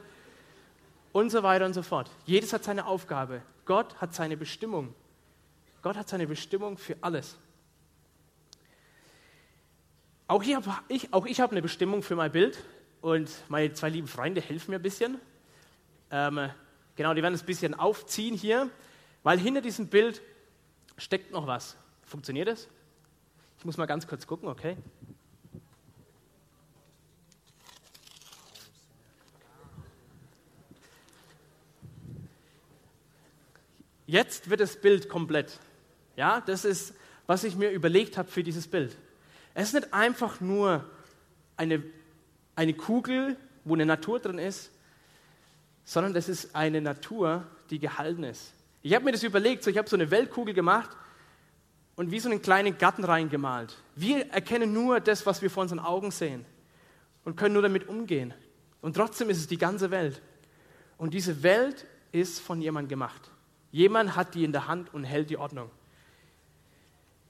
und 1.12 1.30
so 1.30 1.42
weiter 1.42 1.66
und 1.66 1.74
so 1.74 1.82
fort. 1.82 2.10
Jedes 2.26 2.52
hat 2.52 2.64
seine 2.64 2.86
Aufgabe. 2.86 3.42
Gott 3.64 4.00
hat 4.00 4.14
seine 4.14 4.36
Bestimmung. 4.36 4.94
Gott 5.82 5.96
hat 5.96 6.08
seine 6.08 6.26
Bestimmung 6.26 6.76
für 6.76 6.96
alles. 7.00 7.36
Auch 10.26 10.42
ich 10.42 10.54
habe 10.54 10.70
hab 10.70 11.50
eine 11.50 11.62
Bestimmung 11.62 12.02
für 12.02 12.14
mein 12.14 12.30
Bild 12.30 12.62
und 13.00 13.30
meine 13.48 13.72
zwei 13.72 13.88
lieben 13.88 14.06
Freunde 14.06 14.40
helfen 14.40 14.70
mir 14.70 14.76
ein 14.76 14.82
bisschen. 14.82 15.20
Ähm, 16.10 16.50
genau, 16.94 17.14
die 17.14 17.22
werden 17.22 17.34
es 17.34 17.42
ein 17.42 17.46
bisschen 17.46 17.74
aufziehen 17.74 18.36
hier, 18.36 18.70
weil 19.22 19.38
hinter 19.38 19.60
diesem 19.60 19.88
Bild 19.88 20.22
steckt 20.96 21.32
noch 21.32 21.46
was. 21.46 21.76
Funktioniert 22.04 22.48
das? 22.48 22.68
Ich 23.58 23.64
muss 23.64 23.76
mal 23.76 23.86
ganz 23.86 24.06
kurz 24.06 24.26
gucken, 24.26 24.48
okay? 24.48 24.76
Jetzt 34.10 34.50
wird 34.50 34.58
das 34.58 34.74
Bild 34.74 35.08
komplett. 35.08 35.60
Ja, 36.16 36.40
das 36.40 36.64
ist, 36.64 36.94
was 37.28 37.44
ich 37.44 37.54
mir 37.54 37.70
überlegt 37.70 38.18
habe 38.18 38.28
für 38.28 38.42
dieses 38.42 38.66
Bild. 38.66 38.96
Es 39.54 39.68
ist 39.68 39.74
nicht 39.74 39.94
einfach 39.94 40.40
nur 40.40 40.84
eine, 41.56 41.80
eine 42.56 42.74
Kugel, 42.74 43.36
wo 43.64 43.74
eine 43.74 43.86
Natur 43.86 44.18
drin 44.18 44.38
ist, 44.38 44.72
sondern 45.84 46.12
das 46.12 46.28
ist 46.28 46.56
eine 46.56 46.80
Natur, 46.80 47.46
die 47.70 47.78
gehalten 47.78 48.24
ist. 48.24 48.52
Ich 48.82 48.96
habe 48.96 49.04
mir 49.04 49.12
das 49.12 49.22
überlegt, 49.22 49.62
so 49.62 49.70
ich 49.70 49.78
habe 49.78 49.88
so 49.88 49.94
eine 49.94 50.10
Weltkugel 50.10 50.54
gemacht 50.54 50.90
und 51.94 52.10
wie 52.10 52.18
so 52.18 52.28
einen 52.28 52.42
kleinen 52.42 52.78
Garten 52.78 53.04
reingemalt. 53.04 53.76
Wir 53.94 54.28
erkennen 54.32 54.72
nur 54.72 54.98
das, 54.98 55.24
was 55.24 55.40
wir 55.40 55.50
vor 55.50 55.62
unseren 55.62 55.78
Augen 55.78 56.10
sehen 56.10 56.44
und 57.24 57.36
können 57.36 57.52
nur 57.52 57.62
damit 57.62 57.86
umgehen. 57.86 58.34
Und 58.80 58.96
trotzdem 58.96 59.30
ist 59.30 59.38
es 59.38 59.46
die 59.46 59.58
ganze 59.58 59.92
Welt. 59.92 60.20
Und 60.98 61.14
diese 61.14 61.44
Welt 61.44 61.86
ist 62.10 62.40
von 62.40 62.60
jemandem 62.60 62.88
gemacht. 62.88 63.30
Jemand 63.72 64.16
hat 64.16 64.34
die 64.34 64.44
in 64.44 64.52
der 64.52 64.66
Hand 64.66 64.92
und 64.92 65.04
hält 65.04 65.30
die 65.30 65.36
Ordnung. 65.36 65.70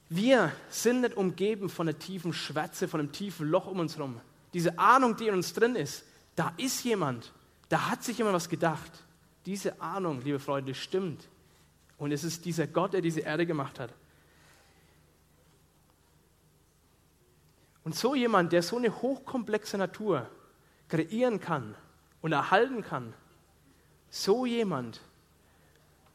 Wir 0.09 0.53
sind 0.69 1.03
nicht 1.03 1.17
umgeben 1.17 1.69
von 1.69 1.89
einer 1.89 1.99
tiefen 1.99 2.33
Schwärze, 2.33 2.89
von 2.89 3.01
einem 3.01 3.13
tiefen 3.13 3.49
Loch 3.49 3.67
um 3.67 3.79
uns 3.79 3.97
herum. 3.97 4.21
Diese 4.53 4.79
Ahnung, 4.79 5.17
die 5.17 5.29
in 5.29 5.35
uns 5.35 5.53
drin 5.53 5.77
ist, 5.77 6.05
da 6.35 6.53
ist 6.57 6.83
jemand, 6.85 7.33
da 7.69 7.91
hat 7.91 8.03
sich 8.03 8.19
jemand 8.19 8.35
was 8.35 8.49
gedacht. 8.49 8.91
Diese 9.47 9.81
Ahnung, 9.81 10.21
liebe 10.23 10.41
Freunde, 10.41 10.75
stimmt. 10.75 11.29
Und 11.97 12.13
es 12.13 12.25
ist 12.25 12.45
dieser 12.45 12.67
Gott, 12.67 12.95
der 12.95 13.03
diese 13.03 13.21
Erde 13.21 13.47
gemacht 13.47 13.79
hat. 13.79 13.93
Und 17.85 17.95
so 17.95 18.15
jemand, 18.15 18.53
der 18.53 18.63
so 18.63 18.77
eine 18.77 19.01
hochkomplexe 19.03 19.79
Natur 19.79 20.29
kreieren 20.89 21.41
kann 21.41 21.75
und 22.21 22.33
erhalten 22.33 22.83
kann, 22.83 23.15
so 24.11 24.45
jemand 24.45 25.01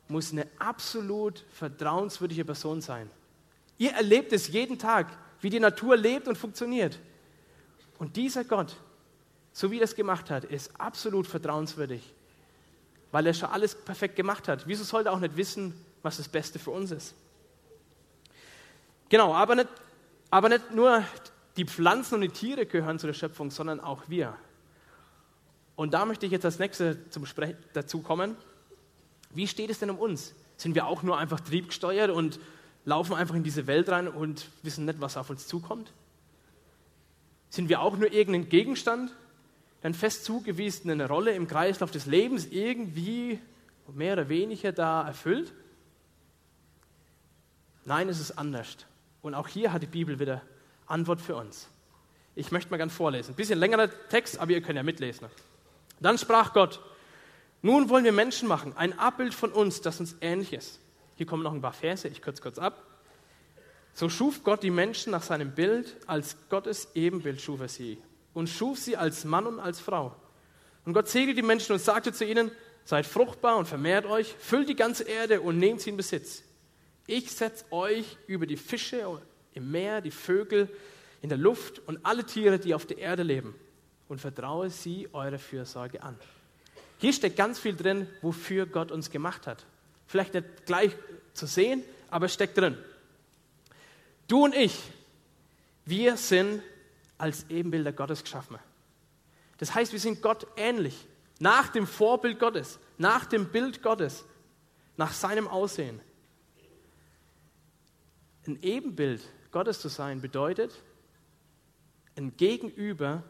muss 0.07 0.31
eine 0.31 0.47
absolut 0.59 1.43
vertrauenswürdige 1.51 2.45
Person 2.45 2.81
sein. 2.81 3.09
Ihr 3.77 3.91
erlebt 3.91 4.31
es 4.33 4.47
jeden 4.47 4.77
Tag, 4.77 5.07
wie 5.41 5.49
die 5.49 5.59
Natur 5.59 5.97
lebt 5.97 6.27
und 6.27 6.37
funktioniert. 6.37 6.99
Und 7.97 8.15
dieser 8.15 8.43
Gott, 8.43 8.75
so 9.51 9.71
wie 9.71 9.79
er 9.79 9.83
es 9.83 9.95
gemacht 9.95 10.29
hat, 10.29 10.43
ist 10.45 10.79
absolut 10.79 11.27
vertrauenswürdig, 11.27 12.13
weil 13.11 13.25
er 13.27 13.33
schon 13.33 13.49
alles 13.49 13.75
perfekt 13.75 14.15
gemacht 14.15 14.47
hat. 14.47 14.67
Wieso 14.67 14.83
sollte 14.83 15.09
er 15.09 15.13
auch 15.13 15.19
nicht 15.19 15.37
wissen, 15.37 15.73
was 16.03 16.17
das 16.17 16.27
Beste 16.27 16.59
für 16.59 16.71
uns 16.71 16.91
ist? 16.91 17.15
Genau, 19.09 19.33
aber 19.33 19.55
nicht, 19.55 19.69
aber 20.29 20.49
nicht 20.49 20.71
nur 20.71 21.03
die 21.57 21.65
Pflanzen 21.65 22.15
und 22.15 22.21
die 22.21 22.29
Tiere 22.29 22.65
gehören 22.65 22.99
zu 22.99 23.07
der 23.07 23.13
Schöpfung, 23.13 23.51
sondern 23.51 23.79
auch 23.79 24.03
wir. 24.07 24.35
Und 25.75 25.93
da 25.93 26.05
möchte 26.05 26.25
ich 26.25 26.31
jetzt 26.31 26.45
als 26.45 26.59
nächstes 26.59 26.97
zum 27.09 27.25
Sprech 27.25 27.55
dazu 27.73 28.01
kommen. 28.01 28.35
Wie 29.35 29.47
steht 29.47 29.69
es 29.69 29.79
denn 29.79 29.89
um 29.89 29.99
uns? 29.99 30.33
Sind 30.57 30.75
wir 30.75 30.87
auch 30.87 31.03
nur 31.03 31.17
einfach 31.17 31.39
triebgesteuert 31.41 32.09
und 32.09 32.39
laufen 32.85 33.13
einfach 33.13 33.35
in 33.35 33.43
diese 33.43 33.67
Welt 33.67 33.89
rein 33.89 34.07
und 34.07 34.47
wissen 34.63 34.85
nicht, 34.85 35.01
was 35.01 35.17
auf 35.17 35.29
uns 35.29 35.47
zukommt? 35.47 35.91
Sind 37.49 37.69
wir 37.69 37.81
auch 37.81 37.97
nur 37.97 38.11
irgendein 38.11 38.49
Gegenstand, 38.49 39.11
der 39.83 39.93
fest 39.93 40.25
zugewiesen 40.25 40.89
eine 40.89 41.07
Rolle 41.07 41.33
im 41.33 41.47
Kreislauf 41.47 41.91
des 41.91 42.05
Lebens 42.05 42.47
irgendwie 42.47 43.39
mehr 43.93 44.13
oder 44.13 44.29
weniger 44.29 44.71
da 44.71 45.05
erfüllt? 45.05 45.53
Nein, 47.85 48.09
es 48.09 48.19
ist 48.19 48.31
anders. 48.31 48.77
Und 49.21 49.35
auch 49.35 49.47
hier 49.47 49.71
hat 49.71 49.83
die 49.83 49.87
Bibel 49.87 50.19
wieder 50.19 50.41
Antwort 50.87 51.21
für 51.21 51.35
uns. 51.35 51.67
Ich 52.35 52.51
möchte 52.51 52.71
mal 52.71 52.77
ganz 52.77 52.93
vorlesen. 52.93 53.33
Ein 53.33 53.35
bisschen 53.35 53.59
längerer 53.59 53.89
Text, 54.09 54.39
aber 54.39 54.51
ihr 54.51 54.61
könnt 54.61 54.75
ja 54.75 54.83
mitlesen. 54.83 55.27
Dann 55.99 56.17
sprach 56.17 56.53
Gott, 56.53 56.81
nun 57.65 57.89
wollen 57.89 58.05
wir 58.05 58.11
Menschen 58.11 58.47
machen, 58.47 58.77
ein 58.77 58.99
Abbild 58.99 59.33
von 59.33 59.51
uns, 59.51 59.81
das 59.81 59.99
uns 59.99 60.15
ähnlich 60.21 60.53
ist. 60.53 60.79
Hier 61.15 61.25
kommen 61.25 61.41
noch 61.41 61.51
ein 61.51 61.63
paar 61.63 61.73
Verse, 61.73 62.07
ich 62.07 62.21
kürze 62.21 62.39
kurz 62.39 62.59
ab. 62.59 62.85
So 63.91 64.07
schuf 64.07 64.43
Gott 64.43 64.61
die 64.61 64.69
Menschen 64.69 65.09
nach 65.09 65.23
seinem 65.23 65.55
Bild, 65.55 65.97
als 66.05 66.37
Gottes 66.49 66.89
Ebenbild 66.93 67.41
schuf 67.41 67.61
er 67.61 67.67
sie 67.67 67.97
und 68.35 68.49
schuf 68.49 68.77
sie 68.77 68.97
als 68.97 69.25
Mann 69.25 69.47
und 69.47 69.59
als 69.59 69.79
Frau. 69.79 70.15
Und 70.85 70.93
Gott 70.93 71.07
segnete 71.07 71.41
die 71.41 71.47
Menschen 71.47 71.73
und 71.73 71.79
sagte 71.79 72.13
zu 72.13 72.23
ihnen, 72.23 72.51
seid 72.83 73.07
fruchtbar 73.07 73.57
und 73.57 73.67
vermehrt 73.67 74.05
euch, 74.05 74.35
füllt 74.37 74.69
die 74.69 74.75
ganze 74.75 75.05
Erde 75.05 75.41
und 75.41 75.57
nehmt 75.57 75.81
sie 75.81 75.89
in 75.89 75.97
Besitz. 75.97 76.43
Ich 77.07 77.31
setze 77.31 77.65
euch 77.71 78.15
über 78.27 78.45
die 78.45 78.57
Fische 78.57 79.19
im 79.53 79.71
Meer, 79.71 80.01
die 80.01 80.11
Vögel 80.11 80.69
in 81.23 81.29
der 81.29 81.39
Luft 81.39 81.79
und 81.87 82.05
alle 82.05 82.25
Tiere, 82.25 82.59
die 82.59 82.75
auf 82.75 82.85
der 82.85 82.99
Erde 82.99 83.23
leben 83.23 83.55
und 84.07 84.21
vertraue 84.21 84.69
sie 84.69 85.09
eure 85.13 85.39
Fürsorge 85.39 86.03
an. 86.03 86.15
Hier 87.05 87.13
steckt 87.13 87.35
ganz 87.35 87.59
viel 87.59 87.75
drin, 87.75 88.07
wofür 88.23 88.65
Gott 88.65 88.91
uns 88.91 89.11
gemacht 89.11 89.45
hat. 89.45 89.63
Vielleicht 90.07 90.33
nicht 90.33 90.65
gleich 90.65 90.91
zu 91.35 91.45
sehen, 91.45 91.83
aber 92.09 92.25
es 92.25 92.33
steckt 92.33 92.57
drin. 92.57 92.75
Du 94.27 94.43
und 94.43 94.55
ich, 94.55 94.75
wir 95.85 96.17
sind 96.17 96.63
als 97.19 97.45
Ebenbilder 97.47 97.93
Gottes 97.93 98.23
geschaffen. 98.23 98.57
Das 99.59 99.75
heißt, 99.75 99.91
wir 99.91 99.99
sind 99.99 100.23
Gott 100.23 100.47
ähnlich, 100.57 101.05
nach 101.37 101.67
dem 101.67 101.85
Vorbild 101.85 102.39
Gottes, 102.39 102.79
nach 102.97 103.27
dem 103.27 103.49
Bild 103.49 103.83
Gottes, 103.83 104.25
nach 104.97 105.13
seinem 105.13 105.47
Aussehen. 105.47 106.01
Ein 108.47 108.57
Ebenbild 108.63 109.21
Gottes 109.51 109.79
zu 109.79 109.89
sein 109.89 110.21
bedeutet, 110.21 110.81
ein 112.17 112.35
Gegenüber 112.35 113.21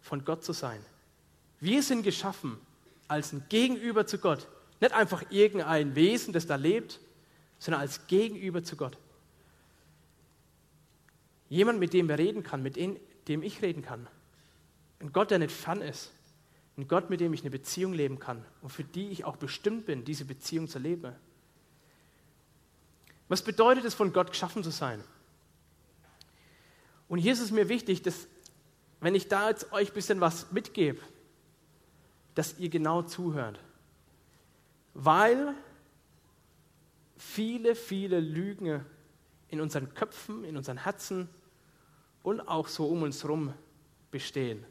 von 0.00 0.24
Gott 0.24 0.42
zu 0.42 0.52
sein. 0.52 0.84
Wir 1.60 1.80
sind 1.80 2.02
geschaffen 2.02 2.58
als 3.08 3.32
ein 3.32 3.44
Gegenüber 3.48 4.06
zu 4.06 4.18
Gott. 4.18 4.48
Nicht 4.80 4.92
einfach 4.92 5.24
irgendein 5.30 5.94
Wesen, 5.94 6.32
das 6.32 6.46
da 6.46 6.56
lebt, 6.56 7.00
sondern 7.58 7.80
als 7.80 8.06
Gegenüber 8.06 8.62
zu 8.62 8.76
Gott. 8.76 8.98
Jemand, 11.48 11.78
mit 11.78 11.92
dem 11.92 12.08
wir 12.08 12.18
reden 12.18 12.42
kann, 12.42 12.62
mit 12.62 12.76
dem 12.76 13.42
ich 13.42 13.62
reden 13.62 13.82
kann. 13.82 14.06
Ein 15.00 15.12
Gott, 15.12 15.30
der 15.30 15.38
nicht 15.38 15.52
fern 15.52 15.80
ist. 15.80 16.10
Ein 16.76 16.88
Gott, 16.88 17.10
mit 17.10 17.20
dem 17.20 17.32
ich 17.32 17.42
eine 17.42 17.50
Beziehung 17.50 17.92
leben 17.92 18.18
kann 18.18 18.44
und 18.60 18.70
für 18.70 18.82
die 18.82 19.10
ich 19.10 19.24
auch 19.24 19.36
bestimmt 19.36 19.86
bin, 19.86 20.04
diese 20.04 20.24
Beziehung 20.24 20.66
zu 20.66 20.78
leben. 20.78 21.14
Was 23.28 23.42
bedeutet 23.42 23.84
es, 23.84 23.94
von 23.94 24.12
Gott 24.12 24.30
geschaffen 24.30 24.64
zu 24.64 24.70
sein? 24.70 25.02
Und 27.08 27.18
hier 27.18 27.32
ist 27.32 27.40
es 27.40 27.52
mir 27.52 27.68
wichtig, 27.68 28.02
dass, 28.02 28.26
wenn 29.00 29.14
ich 29.14 29.28
da 29.28 29.50
jetzt 29.50 29.72
euch 29.72 29.90
ein 29.90 29.94
bisschen 29.94 30.20
was 30.20 30.50
mitgebe, 30.50 31.00
dass 32.34 32.58
ihr 32.58 32.68
genau 32.68 33.02
zuhört. 33.02 33.60
Weil 34.94 35.54
viele, 37.16 37.74
viele 37.74 38.20
Lügen 38.20 38.84
in 39.48 39.60
unseren 39.60 39.94
Köpfen, 39.94 40.44
in 40.44 40.56
unseren 40.56 40.78
Herzen 40.78 41.28
und 42.22 42.40
auch 42.40 42.68
so 42.68 42.86
um 42.86 43.02
uns 43.02 43.22
herum 43.22 43.52
bestehen. 44.10 44.64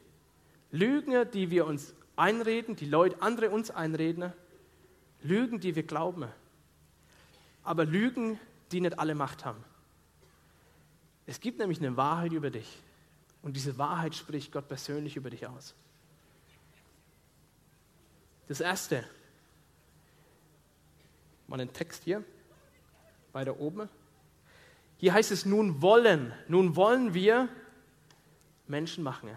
Lügen, 0.70 1.30
die 1.32 1.50
wir 1.50 1.66
uns 1.66 1.94
einreden, 2.16 2.76
die 2.76 2.86
Leute, 2.86 3.20
andere 3.22 3.50
uns 3.50 3.70
einreden, 3.70 4.32
Lügen, 5.22 5.60
die 5.60 5.74
wir 5.74 5.84
glauben, 5.84 6.26
aber 7.62 7.84
Lügen, 7.84 8.38
die 8.72 8.80
nicht 8.80 8.98
alle 8.98 9.14
Macht 9.14 9.44
haben. 9.44 9.62
Es 11.26 11.40
gibt 11.40 11.58
nämlich 11.58 11.78
eine 11.78 11.96
Wahrheit 11.96 12.32
über 12.32 12.50
dich 12.50 12.82
und 13.42 13.56
diese 13.56 13.78
Wahrheit 13.78 14.14
spricht 14.14 14.52
Gott 14.52 14.68
persönlich 14.68 15.16
über 15.16 15.30
dich 15.30 15.46
aus. 15.46 15.74
Das 18.48 18.60
erste, 18.60 19.04
mal 21.46 21.56
den 21.56 21.72
Text 21.72 22.04
hier, 22.04 22.22
weiter 23.32 23.58
oben. 23.58 23.88
Hier 24.98 25.14
heißt 25.14 25.30
es 25.30 25.46
nun 25.46 25.80
wollen, 25.82 26.32
nun 26.48 26.76
wollen 26.76 27.14
wir 27.14 27.48
Menschen 28.66 29.02
machen. 29.02 29.30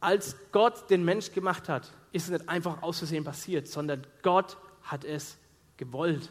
Als 0.00 0.36
Gott 0.52 0.90
den 0.90 1.04
Mensch 1.04 1.32
gemacht 1.32 1.68
hat, 1.68 1.92
ist 2.12 2.24
es 2.24 2.30
nicht 2.30 2.48
einfach 2.48 2.82
aus 2.82 2.98
Versehen 2.98 3.24
passiert, 3.24 3.68
sondern 3.68 4.06
Gott 4.22 4.56
hat 4.82 5.04
es 5.04 5.36
gewollt. 5.76 6.30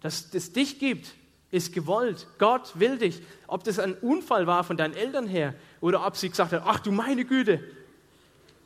Dass 0.00 0.34
es 0.34 0.52
dich 0.52 0.78
gibt, 0.78 1.14
ist 1.50 1.72
gewollt. 1.72 2.26
Gott 2.38 2.78
will 2.78 2.98
dich. 2.98 3.22
Ob 3.46 3.64
das 3.64 3.78
ein 3.78 3.94
Unfall 3.94 4.46
war 4.46 4.64
von 4.64 4.76
deinen 4.76 4.94
Eltern 4.94 5.26
her 5.26 5.54
oder 5.80 6.06
ob 6.06 6.16
sie 6.16 6.28
gesagt 6.28 6.52
hat, 6.52 6.62
ach 6.66 6.80
du 6.80 6.90
meine 6.92 7.24
Güte, 7.24 7.62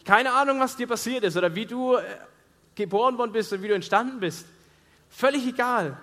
keine 0.09 0.33
Ahnung, 0.33 0.59
was 0.59 0.75
dir 0.75 0.87
passiert 0.87 1.23
ist 1.25 1.37
oder 1.37 1.55
wie 1.55 1.66
du 1.66 1.97
äh, 1.97 2.03
geboren 2.75 3.18
worden 3.18 3.31
bist 3.31 3.53
oder 3.53 3.61
wie 3.61 3.68
du 3.68 3.75
entstanden 3.75 4.21
bist. 4.21 4.47
Völlig 5.11 5.47
egal, 5.47 5.99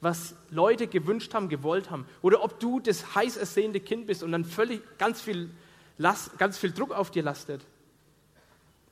was 0.00 0.34
Leute 0.50 0.88
gewünscht 0.88 1.32
haben, 1.32 1.48
gewollt 1.48 1.88
haben. 1.88 2.08
Oder 2.22 2.42
ob 2.42 2.58
du 2.58 2.80
das 2.80 3.14
heiß 3.14 3.36
ersehnte 3.36 3.78
Kind 3.78 4.08
bist 4.08 4.24
und 4.24 4.32
dann 4.32 4.44
völlig 4.44 4.82
ganz 4.98 5.20
viel, 5.20 5.48
Last, 5.96 6.36
ganz 6.38 6.58
viel 6.58 6.72
Druck 6.72 6.90
auf 6.90 7.12
dir 7.12 7.22
lastet. 7.22 7.64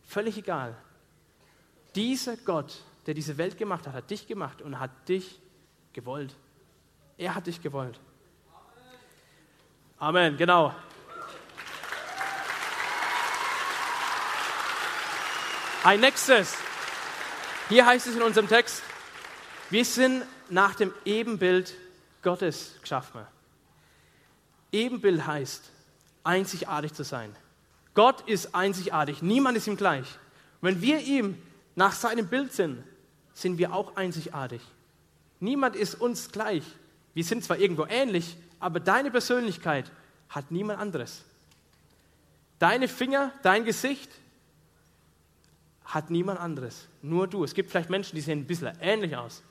Völlig 0.05 0.39
egal. 0.39 0.77
Dieser 1.97 2.37
Gott, 2.37 2.81
der 3.07 3.15
diese 3.15 3.37
Welt 3.39 3.59
gemacht 3.59 3.89
hat, 3.89 3.95
hat 3.95 4.09
dich 4.09 4.29
gemacht 4.29 4.63
und 4.63 4.79
hat 4.79 5.09
dich 5.09 5.41
gewollt. 5.93 6.37
Er 7.19 7.35
hat 7.35 7.49
dich 7.49 7.61
gewollt. 7.61 7.99
Amen, 9.99 10.37
genau. 10.37 10.73
Ein 15.85 16.01
nächstes. 16.01 16.57
Hier 17.69 17.85
heißt 17.85 18.07
es 18.07 18.17
in 18.17 18.23
unserem 18.23 18.49
Text, 18.49 18.83
wir 19.69 19.85
sind 19.85 20.25
nach 20.49 20.75
dem 20.75 20.95
Ebenbild 21.05 21.75
Gottes 22.23 22.77
geschaffen. 22.81 23.21
Ebenbild 24.73 25.27
heißt, 25.27 25.63
einzigartig 26.23 26.95
zu 26.95 27.05
sein. 27.05 27.37
Gott 27.93 28.27
ist 28.27 28.55
einzigartig, 28.55 29.21
niemand 29.21 29.59
ist 29.59 29.67
ihm 29.67 29.77
gleich. 29.77 30.07
wenn 30.63 30.81
wir 30.81 31.01
ihm 31.01 31.37
nach 31.75 31.93
seinem 31.93 32.29
Bild 32.29 32.55
sind, 32.55 32.83
sind 33.35 33.59
wir 33.59 33.75
auch 33.75 33.95
einzigartig. 33.95 34.63
Niemand 35.39 35.77
ist 35.77 35.97
uns 36.01 36.33
gleich. 36.33 36.65
Wir 37.13 37.25
sind 37.25 37.45
zwar 37.45 37.59
irgendwo 37.59 37.85
ähnlich, 37.85 38.39
aber 38.59 38.81
deine 38.81 39.11
Persönlichkeit 39.11 39.93
hat 40.31 40.51
niemand 40.51 40.81
anderes. 40.81 41.25
Deine 42.59 42.89
Finger, 42.89 43.33
dein 43.43 43.67
Gesicht, 43.67 44.11
hat 45.95 46.11
niemand 46.11 46.41
anderes. 46.41 46.89
Nur 47.03 47.29
du. 47.29 47.45
Es 47.45 47.55
gibt 47.55 47.71
vielleicht 47.71 47.89
Menschen, 47.89 48.17
die 48.17 48.21
sehen 48.21 48.41
ein 48.41 48.47
bisschen 48.47 48.77
ähnlich 48.81 49.17
aus. 49.17 49.43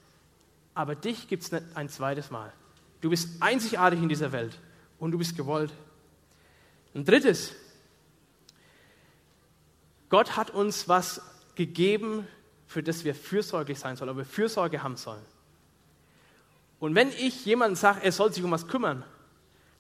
Aber 0.74 0.94
dich 0.94 1.28
gibt 1.28 1.44
es 1.44 1.52
nicht 1.52 1.64
ein 1.76 1.88
zweites 1.88 2.32
Mal. 2.32 2.52
Du 3.02 3.10
bist 3.10 3.42
einzigartig 3.42 4.02
in 4.02 4.10
dieser 4.10 4.32
Welt 4.32 4.60
und 5.00 5.12
du 5.12 5.18
bist 5.18 5.38
gewollt. 5.38 5.72
Ein 6.94 7.06
drittes. 7.06 7.54
Gott 10.10 10.36
hat 10.36 10.52
uns 10.52 10.88
was 10.88 11.22
gegeben, 11.56 12.28
für 12.68 12.84
das 12.84 13.04
wir 13.04 13.16
fürsorglich 13.16 13.80
sein 13.80 13.96
sollen, 13.96 14.10
ob 14.10 14.18
wir 14.18 14.26
Fürsorge 14.26 14.84
haben 14.84 14.98
sollen. 14.98 15.24
Und 16.80 16.96
wenn 16.96 17.10
ich 17.10 17.46
jemandem 17.46 17.76
sage, 17.76 18.02
er 18.04 18.12
soll 18.12 18.34
sich 18.34 18.44
um 18.44 18.52
was 18.52 18.68
kümmern, 18.68 19.04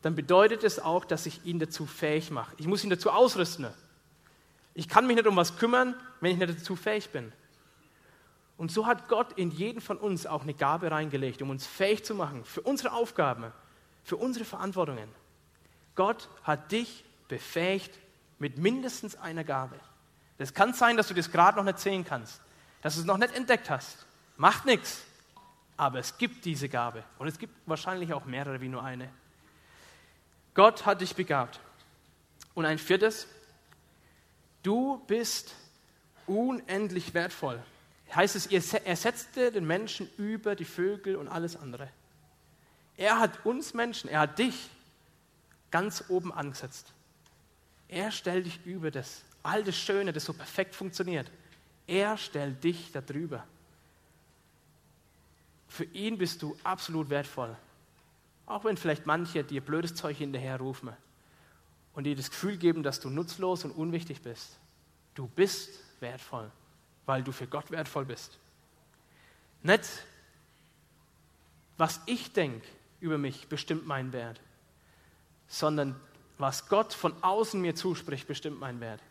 dann 0.01 0.15
bedeutet 0.15 0.63
es 0.63 0.79
auch, 0.79 1.05
dass 1.05 1.25
ich 1.25 1.45
ihn 1.45 1.59
dazu 1.59 1.85
fähig 1.85 2.31
mache. 2.31 2.53
Ich 2.57 2.67
muss 2.67 2.83
ihn 2.83 2.89
dazu 2.89 3.09
ausrüsten. 3.09 3.67
Ich 4.73 4.89
kann 4.89 5.07
mich 5.07 5.15
nicht 5.15 5.27
um 5.27 5.35
was 5.35 5.57
kümmern, 5.57 5.95
wenn 6.23 6.31
ich 6.31 6.37
nicht 6.37 6.59
dazu 6.59 6.75
fähig 6.75 7.09
bin. 7.09 7.31
Und 8.57 8.71
so 8.71 8.85
hat 8.85 9.09
Gott 9.09 9.33
in 9.33 9.51
jeden 9.51 9.81
von 9.81 9.97
uns 9.97 10.25
auch 10.25 10.43
eine 10.43 10.53
Gabe 10.53 10.89
reingelegt, 10.89 11.41
um 11.41 11.49
uns 11.49 11.65
fähig 11.65 12.05
zu 12.05 12.15
machen 12.15 12.45
für 12.45 12.61
unsere 12.61 12.93
Aufgaben, 12.93 13.51
für 14.03 14.15
unsere 14.15 14.45
Verantwortungen. 14.45 15.09
Gott 15.95 16.29
hat 16.43 16.71
dich 16.71 17.03
befähigt 17.27 17.99
mit 18.39 18.57
mindestens 18.57 19.15
einer 19.15 19.43
Gabe. 19.43 19.75
Es 20.37 20.53
kann 20.53 20.73
sein, 20.73 20.97
dass 20.97 21.07
du 21.07 21.13
das 21.13 21.31
gerade 21.31 21.57
noch 21.57 21.63
nicht 21.63 21.79
sehen 21.79 22.03
kannst, 22.03 22.41
dass 22.81 22.95
du 22.95 23.01
es 23.01 23.05
noch 23.05 23.17
nicht 23.17 23.33
entdeckt 23.35 23.69
hast. 23.69 24.05
Macht 24.37 24.65
nichts. 24.65 25.03
Aber 25.77 25.99
es 25.99 26.17
gibt 26.17 26.45
diese 26.45 26.69
Gabe. 26.69 27.03
Und 27.17 27.27
es 27.27 27.39
gibt 27.39 27.53
wahrscheinlich 27.65 28.13
auch 28.13 28.25
mehrere 28.25 28.61
wie 28.61 28.67
nur 28.67 28.83
eine. 28.83 29.09
Gott 30.53 30.85
hat 30.85 31.01
dich 31.01 31.15
begabt. 31.15 31.59
Und 32.53 32.65
ein 32.65 32.77
viertes, 32.77 33.27
Du 34.63 35.03
bist 35.07 35.53
unendlich 36.27 37.13
wertvoll. 37.13 37.61
Heißt 38.13 38.35
es, 38.35 38.45
er 38.47 38.95
setzte 38.95 39.51
den 39.51 39.65
Menschen 39.65 40.09
über 40.17 40.55
die 40.55 40.65
Vögel 40.65 41.15
und 41.15 41.27
alles 41.27 41.55
andere. 41.55 41.89
Er 42.95 43.19
hat 43.19 43.45
uns 43.45 43.73
Menschen, 43.73 44.09
er 44.09 44.21
hat 44.21 44.37
dich 44.37 44.69
ganz 45.71 46.03
oben 46.09 46.31
angesetzt. 46.31 46.93
Er 47.87 48.11
stellt 48.11 48.45
dich 48.45 48.63
über 48.65 48.91
das, 48.91 49.23
all 49.41 49.63
das 49.63 49.75
Schöne, 49.75 50.13
das 50.13 50.25
so 50.25 50.33
perfekt 50.33 50.75
funktioniert. 50.75 51.31
Er 51.87 52.17
stellt 52.17 52.63
dich 52.63 52.91
darüber. 52.91 53.43
Für 55.67 55.85
ihn 55.85 56.19
bist 56.19 56.43
du 56.43 56.55
absolut 56.63 57.09
wertvoll. 57.09 57.55
Auch 58.45 58.63
wenn 58.63 58.77
vielleicht 58.77 59.07
manche 59.07 59.43
dir 59.43 59.61
blödes 59.61 59.95
Zeug 59.95 60.17
hinterherrufen 60.17 60.91
und 61.93 62.03
dir 62.03 62.15
das 62.15 62.29
Gefühl 62.29 62.57
geben, 62.57 62.83
dass 62.83 62.99
du 62.99 63.09
nutzlos 63.09 63.63
und 63.65 63.71
unwichtig 63.71 64.21
bist. 64.21 64.59
Du 65.15 65.27
bist 65.27 65.79
wertvoll, 66.03 66.51
weil 67.07 67.23
du 67.23 67.31
für 67.31 67.47
Gott 67.47 67.71
wertvoll 67.71 68.05
bist. 68.05 68.37
Nicht, 69.63 69.89
was 71.77 71.99
ich 72.05 72.31
denke 72.31 72.67
über 72.99 73.17
mich 73.17 73.47
bestimmt 73.47 73.87
meinen 73.87 74.13
Wert, 74.13 74.39
sondern 75.47 75.95
was 76.37 76.67
Gott 76.67 76.93
von 76.93 77.15
außen 77.23 77.59
mir 77.59 77.73
zuspricht, 77.73 78.27
bestimmt 78.27 78.59
meinen 78.59 78.79
Wert. 78.79 79.01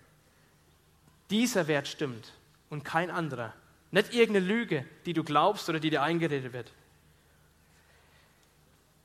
Dieser 1.31 1.67
Wert 1.67 1.89
stimmt 1.89 2.33
und 2.71 2.85
kein 2.85 3.11
anderer. 3.11 3.53
Nicht 3.91 4.15
irgendeine 4.15 4.47
Lüge, 4.47 4.87
die 5.07 5.13
du 5.13 5.25
glaubst 5.25 5.69
oder 5.69 5.81
die 5.81 5.91
dir 5.91 6.03
eingeredet 6.03 6.53
wird. 6.53 6.73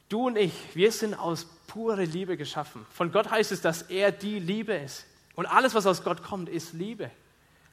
Du 0.09 0.27
und 0.27 0.37
ich, 0.37 0.53
wir 0.73 0.91
sind 0.91 1.13
aus 1.13 1.45
purer 1.67 2.05
Liebe 2.05 2.37
geschaffen. 2.37 2.85
Von 2.91 3.11
Gott 3.11 3.29
heißt 3.29 3.51
es, 3.51 3.61
dass 3.61 3.81
er 3.83 4.11
die 4.11 4.39
Liebe 4.39 4.73
ist. 4.73 5.05
Und 5.35 5.45
alles, 5.45 5.73
was 5.73 5.85
aus 5.85 6.03
Gott 6.03 6.23
kommt, 6.23 6.49
ist 6.49 6.73
Liebe. 6.73 7.11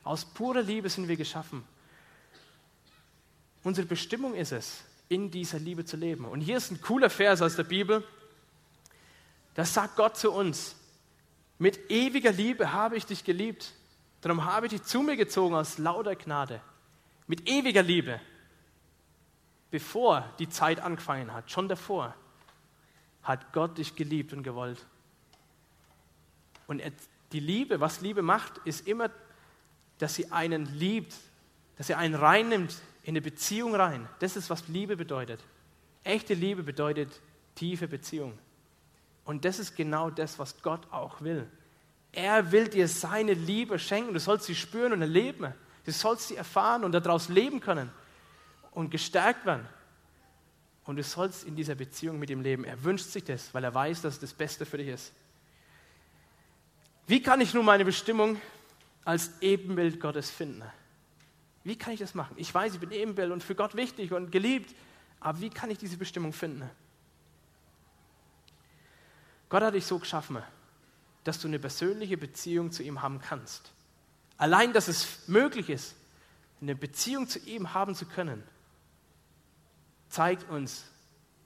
Aus 0.05 0.25
purer 0.25 0.63
Liebe 0.63 0.89
sind 0.89 1.09
wir 1.09 1.17
geschaffen. 1.17 1.65
Unsere 3.63 3.87
Bestimmung 3.87 4.35
ist 4.35 4.53
es, 4.53 4.85
in 5.09 5.31
dieser 5.31 5.59
Liebe 5.59 5.85
zu 5.87 5.97
leben. 5.97 6.27
Und 6.27 6.43
hier 6.43 6.59
ist 6.59 6.71
ein 6.71 6.81
cooler 6.83 7.09
Vers 7.09 7.41
aus 7.41 7.57
der 7.57 7.65
Bibel. 7.65 8.07
Das 9.55 9.73
sagt 9.73 9.97
Gott 9.97 10.19
zu 10.19 10.31
uns. 10.31 10.77
Mit 11.59 11.91
ewiger 11.91 12.33
Liebe 12.33 12.73
habe 12.73 12.97
ich 12.97 13.07
dich 13.07 13.25
geliebt. 13.25 13.73
Darum 14.21 14.45
habe 14.45 14.67
ich 14.67 14.73
dich 14.73 14.83
zu 14.83 15.01
mir 15.01 15.17
gezogen 15.17 15.55
aus 15.55 15.79
lauter 15.79 16.17
Gnade. 16.17 16.61
Mit 17.27 17.49
ewiger 17.49 17.83
Liebe. 17.83 18.21
Bevor 19.71 20.29
die 20.39 20.49
Zeit 20.49 20.81
angefangen 20.81 21.33
hat, 21.33 21.51
schon 21.51 21.69
davor 21.69 22.15
hat 23.23 23.53
Gott 23.53 23.79
dich 23.79 23.97
geliebt 23.97 24.33
und 24.35 24.43
gewollt. 24.43 24.85
Und 26.67 26.83
die 27.33 27.41
Liebe, 27.41 27.81
was 27.81 28.01
Liebe 28.01 28.23
macht, 28.23 28.59
ist 28.65 28.87
immer, 28.87 29.11
dass 29.99 30.15
sie 30.15 30.31
einen 30.33 30.67
liebt, 30.67 31.15
dass 31.77 31.89
sie 31.89 31.95
einen 31.95 32.15
reinnimmt 32.15 32.77
in 33.03 33.13
eine 33.13 33.21
Beziehung 33.21 33.75
rein. 33.75 34.09
Das 34.19 34.37
ist, 34.37 34.51
was 34.51 34.69
Liebe 34.69 34.97
bedeutet. 34.97 35.41
Echte 36.03 36.35
Liebe 36.35 36.63
bedeutet 36.63 37.21
tiefe 37.55 37.89
Beziehung. 37.89 38.39
Und 39.25 39.45
das 39.45 39.59
ist 39.59 39.77
genau 39.77 40.11
das, 40.11 40.39
was 40.39 40.61
Gott 40.63 40.81
auch 40.91 41.21
will. 41.21 41.47
Er 42.13 42.53
will 42.53 42.69
dir 42.69 42.89
seine 42.89 43.33
Liebe 43.35 43.79
schenken. 43.79 44.15
Du 44.15 44.21
sollst 44.21 44.47
sie 44.47 44.55
spüren 44.55 44.93
und 44.93 45.01
erleben. 45.01 45.53
Du 45.85 45.93
sollst 45.93 46.29
sie 46.29 46.37
erfahren 46.37 46.85
und 46.85 46.93
daraus 46.93 47.29
leben 47.29 47.61
können 47.61 47.91
und 48.73 48.91
gestärkt 48.91 49.47
werden. 49.47 49.67
Und 50.85 50.97
du 50.97 51.03
sollst 51.03 51.45
in 51.45 51.57
dieser 51.57 51.75
Beziehung 51.75 52.19
mit 52.19 52.31
ihm 52.31 52.43
leben. 52.43 52.65
Er 52.65 52.83
wünscht 52.85 53.07
sich 53.07 53.25
das, 53.25 53.53
weil 53.55 53.65
er 53.65 53.75
weiß, 53.75 54.03
dass 54.03 54.15
es 54.15 54.21
das 54.21 54.35
Beste 54.35 54.67
für 54.67 54.77
dich 54.77 54.89
ist. 54.89 55.13
Wie 57.07 57.23
kann 57.23 57.41
ich 57.41 57.53
nun 57.55 57.65
meine 57.65 57.85
Bestimmung 57.85 58.41
als 59.05 59.31
Ebenbild 59.41 60.01
Gottes 60.01 60.31
finden? 60.31 60.63
Wie 61.63 61.77
kann 61.77 61.93
ich 61.93 62.01
das 62.01 62.15
machen? 62.15 62.35
Ich 62.37 62.55
weiß, 62.55 62.75
ich 62.75 62.81
bin 62.81 62.91
Ebenbild 62.91 63.33
und 63.33 63.43
für 63.43 63.55
Gott 63.55 63.75
wichtig 63.75 64.13
und 64.13 64.31
geliebt, 64.31 64.75
aber 65.21 65.41
wie 65.41 65.51
kann 65.51 65.71
ich 65.71 65.79
diese 65.79 65.97
Bestimmung 65.97 66.33
finden? 66.33 66.69
Gott 69.49 69.63
hat 69.63 69.75
dich 69.75 69.87
so 69.87 69.99
geschaffen, 69.99 70.43
dass 71.25 71.41
du 71.41 71.49
eine 71.49 71.59
persönliche 71.59 72.19
Beziehung 72.19 72.71
zu 72.71 72.83
ihm 72.83 73.01
haben 73.03 73.21
kannst. 73.21 73.73
Allein, 74.37 74.73
dass 74.73 74.89
es 74.89 75.27
möglich 75.29 75.71
ist, 75.71 75.95
eine 76.61 76.75
Beziehung 76.75 77.29
zu 77.29 77.39
ihm 77.41 77.73
haben 77.73 77.95
zu 77.95 78.05
können, 78.05 78.43
zeigt 80.09 80.49
uns, 80.51 80.85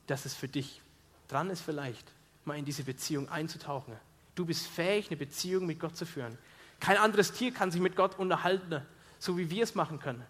dass 0.06 0.24
es 0.24 0.34
für 0.34 0.48
dich 0.48 0.80
dran 1.28 1.50
ist, 1.50 1.60
vielleicht 1.60 2.10
mal 2.44 2.58
in 2.58 2.64
diese 2.64 2.82
Beziehung 2.82 3.28
einzutauchen. 3.28 3.94
Du 4.34 4.46
bist 4.46 4.66
fähig, 4.66 5.08
eine 5.08 5.16
Beziehung 5.16 5.66
mit 5.66 5.78
Gott 5.78 5.96
zu 5.96 6.06
führen. 6.06 6.38
Kein 6.80 6.96
anderes 6.96 7.32
Tier 7.32 7.52
kann 7.52 7.70
sich 7.70 7.80
mit 7.80 7.96
Gott 7.96 8.18
unterhalten, 8.18 8.82
so 9.18 9.36
wie 9.36 9.50
wir 9.50 9.64
es 9.64 9.74
machen 9.74 9.98
können. 9.98 10.24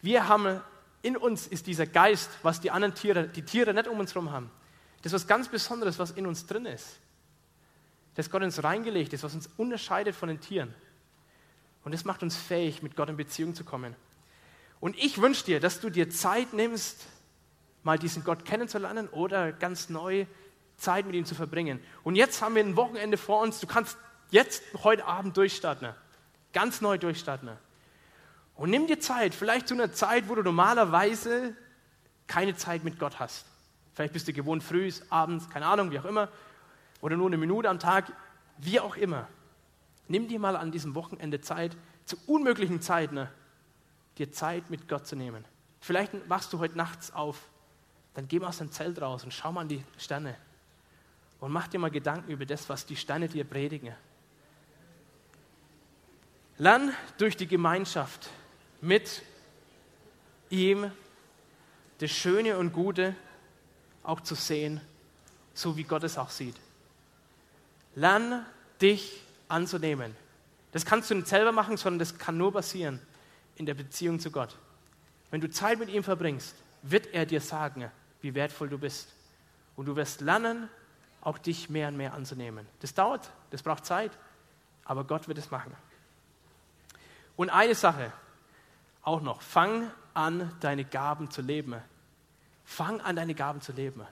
Wir 0.00 0.28
haben, 0.28 0.60
in 1.02 1.16
uns 1.16 1.46
ist 1.46 1.66
dieser 1.66 1.86
Geist, 1.86 2.30
was 2.42 2.60
die 2.60 2.70
anderen 2.70 2.94
Tiere, 2.94 3.28
die 3.28 3.42
Tiere 3.42 3.74
nicht 3.74 3.88
um 3.88 4.00
uns 4.00 4.14
herum 4.14 4.30
haben. 4.32 4.50
Das 5.02 5.12
ist 5.12 5.22
was 5.22 5.26
ganz 5.26 5.48
Besonderes, 5.48 5.98
was 5.98 6.12
in 6.12 6.26
uns 6.26 6.46
drin 6.46 6.66
ist. 6.66 6.98
Das 8.14 8.30
Gott 8.30 8.42
uns 8.42 8.62
reingelegt 8.62 9.12
ist, 9.12 9.24
was 9.24 9.34
uns 9.34 9.48
unterscheidet 9.56 10.14
von 10.14 10.28
den 10.28 10.40
Tieren. 10.40 10.74
Und 11.84 11.92
das 11.92 12.04
macht 12.04 12.22
uns 12.22 12.36
fähig, 12.36 12.82
mit 12.82 12.96
Gott 12.96 13.08
in 13.08 13.16
Beziehung 13.16 13.54
zu 13.54 13.64
kommen. 13.64 13.96
Und 14.80 14.96
ich 14.98 15.20
wünsche 15.20 15.44
dir, 15.44 15.60
dass 15.60 15.80
du 15.80 15.90
dir 15.90 16.10
Zeit 16.10 16.52
nimmst, 16.52 17.06
mal 17.82 17.98
diesen 17.98 18.24
Gott 18.24 18.44
kennenzulernen 18.44 19.08
oder 19.08 19.52
ganz 19.52 19.88
neu 19.88 20.26
Zeit 20.76 21.06
mit 21.06 21.14
ihm 21.14 21.24
zu 21.24 21.34
verbringen. 21.34 21.80
Und 22.02 22.16
jetzt 22.16 22.42
haben 22.42 22.54
wir 22.54 22.64
ein 22.64 22.76
Wochenende 22.76 23.16
vor 23.16 23.42
uns. 23.42 23.60
Du 23.60 23.66
kannst 23.66 23.96
jetzt 24.32 24.62
heute 24.82 25.06
Abend 25.06 25.36
durchstarten. 25.36 25.88
Ganz 26.52 26.80
neu 26.80 26.98
durchstarten. 26.98 27.50
Und 28.56 28.70
nimm 28.70 28.88
dir 28.88 28.98
Zeit, 28.98 29.34
vielleicht 29.34 29.68
zu 29.68 29.74
einer 29.74 29.92
Zeit, 29.92 30.28
wo 30.28 30.34
du 30.34 30.42
normalerweise 30.42 31.56
keine 32.26 32.56
Zeit 32.56 32.82
mit 32.82 32.98
Gott 32.98 33.20
hast. 33.20 33.46
Vielleicht 33.94 34.12
bist 34.12 34.26
du 34.26 34.32
gewohnt 34.32 34.64
früh, 34.64 34.90
abends, 35.08 35.48
keine 35.48 35.66
Ahnung, 35.66 35.92
wie 35.92 36.00
auch 36.00 36.04
immer. 36.04 36.28
Oder 37.00 37.16
nur 37.16 37.28
eine 37.28 37.36
Minute 37.36 37.68
am 37.68 37.78
Tag, 37.78 38.12
wie 38.58 38.80
auch 38.80 38.96
immer. 38.96 39.28
Nimm 40.08 40.26
dir 40.26 40.40
mal 40.40 40.56
an 40.56 40.72
diesem 40.72 40.96
Wochenende 40.96 41.40
Zeit, 41.40 41.76
zu 42.04 42.16
unmöglichen 42.26 42.80
Zeiten, 42.80 43.28
dir 44.18 44.32
Zeit 44.32 44.68
mit 44.70 44.88
Gott 44.88 45.06
zu 45.06 45.14
nehmen. 45.14 45.44
Vielleicht 45.80 46.12
wachst 46.28 46.52
du 46.52 46.58
heute 46.58 46.76
nachts 46.76 47.14
auf 47.14 47.38
dann 48.14 48.28
geh 48.28 48.38
mal 48.38 48.48
aus 48.48 48.58
dem 48.58 48.70
Zelt 48.70 49.00
raus 49.00 49.24
und 49.24 49.32
schau 49.32 49.52
mal 49.52 49.62
an 49.62 49.68
die 49.68 49.82
Sterne. 49.96 50.36
Und 51.40 51.50
mach 51.50 51.68
dir 51.68 51.78
mal 51.78 51.90
Gedanken 51.90 52.30
über 52.30 52.46
das, 52.46 52.68
was 52.68 52.86
die 52.86 52.96
Sterne 52.96 53.28
dir 53.28 53.44
predigen. 53.44 53.94
Lern 56.62 56.94
durch 57.18 57.36
die 57.36 57.48
Gemeinschaft 57.48 58.30
mit 58.80 59.22
ihm 60.48 60.92
das 61.98 62.12
Schöne 62.12 62.56
und 62.56 62.72
Gute 62.72 63.16
auch 64.04 64.20
zu 64.20 64.36
sehen, 64.36 64.80
so 65.54 65.76
wie 65.76 65.82
Gott 65.82 66.04
es 66.04 66.18
auch 66.18 66.30
sieht. 66.30 66.54
Lern 67.96 68.46
dich 68.80 69.24
anzunehmen. 69.48 70.14
Das 70.70 70.86
kannst 70.86 71.10
du 71.10 71.16
nicht 71.16 71.26
selber 71.26 71.50
machen, 71.50 71.78
sondern 71.78 71.98
das 71.98 72.16
kann 72.16 72.38
nur 72.38 72.52
passieren 72.52 73.00
in 73.56 73.66
der 73.66 73.74
Beziehung 73.74 74.20
zu 74.20 74.30
Gott. 74.30 74.56
Wenn 75.32 75.40
du 75.40 75.50
Zeit 75.50 75.80
mit 75.80 75.88
ihm 75.88 76.04
verbringst, 76.04 76.54
wird 76.82 77.08
er 77.12 77.26
dir 77.26 77.40
sagen, 77.40 77.90
wie 78.20 78.36
wertvoll 78.36 78.68
du 78.68 78.78
bist. 78.78 79.08
Und 79.74 79.86
du 79.86 79.96
wirst 79.96 80.20
lernen, 80.20 80.68
auch 81.22 81.38
dich 81.38 81.68
mehr 81.68 81.88
und 81.88 81.96
mehr 81.96 82.14
anzunehmen. 82.14 82.68
Das 82.78 82.94
dauert, 82.94 83.32
das 83.50 83.64
braucht 83.64 83.84
Zeit, 83.84 84.12
aber 84.84 85.02
Gott 85.02 85.26
wird 85.26 85.38
es 85.38 85.50
machen. 85.50 85.74
Und 87.36 87.50
eine 87.50 87.74
Sache 87.74 88.12
auch 89.02 89.20
noch, 89.20 89.42
fang 89.42 89.90
an, 90.14 90.54
deine 90.60 90.84
Gaben 90.84 91.30
zu 91.30 91.42
leben. 91.42 91.76
Fang 92.64 93.00
an, 93.00 93.16
deine 93.16 93.34
Gaben 93.34 93.60
zu 93.60 93.72
leben. 93.72 94.06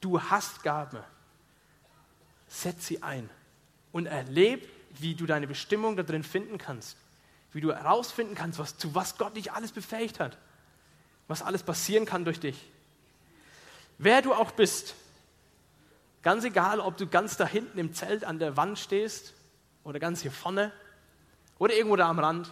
Du 0.00 0.20
hast 0.20 0.62
Gaben. 0.62 0.98
Setz 2.48 2.86
sie 2.86 3.02
ein 3.02 3.28
und 3.92 4.06
erleb, 4.06 4.68
wie 4.98 5.14
du 5.14 5.26
deine 5.26 5.46
Bestimmung 5.46 5.96
da 5.96 6.02
drin 6.02 6.22
finden 6.22 6.58
kannst. 6.58 6.96
Wie 7.52 7.60
du 7.60 7.72
herausfinden 7.72 8.34
kannst, 8.34 8.58
was, 8.58 8.76
zu 8.76 8.94
was 8.94 9.18
Gott 9.18 9.36
dich 9.36 9.52
alles 9.52 9.72
befähigt 9.72 10.20
hat. 10.20 10.36
Was 11.28 11.42
alles 11.42 11.62
passieren 11.62 12.04
kann 12.06 12.24
durch 12.24 12.40
dich. 12.40 12.70
Wer 13.98 14.22
du 14.22 14.34
auch 14.34 14.50
bist, 14.50 14.94
ganz 16.22 16.44
egal, 16.44 16.80
ob 16.80 16.96
du 16.96 17.06
ganz 17.06 17.36
da 17.36 17.46
hinten 17.46 17.78
im 17.78 17.94
Zelt 17.94 18.24
an 18.24 18.38
der 18.38 18.56
Wand 18.56 18.78
stehst 18.78 19.32
oder 19.84 19.98
ganz 19.98 20.20
hier 20.20 20.32
vorne 20.32 20.72
oder 21.58 21.74
irgendwo 21.74 21.96
da 21.96 22.08
am 22.08 22.18
Rand, 22.18 22.50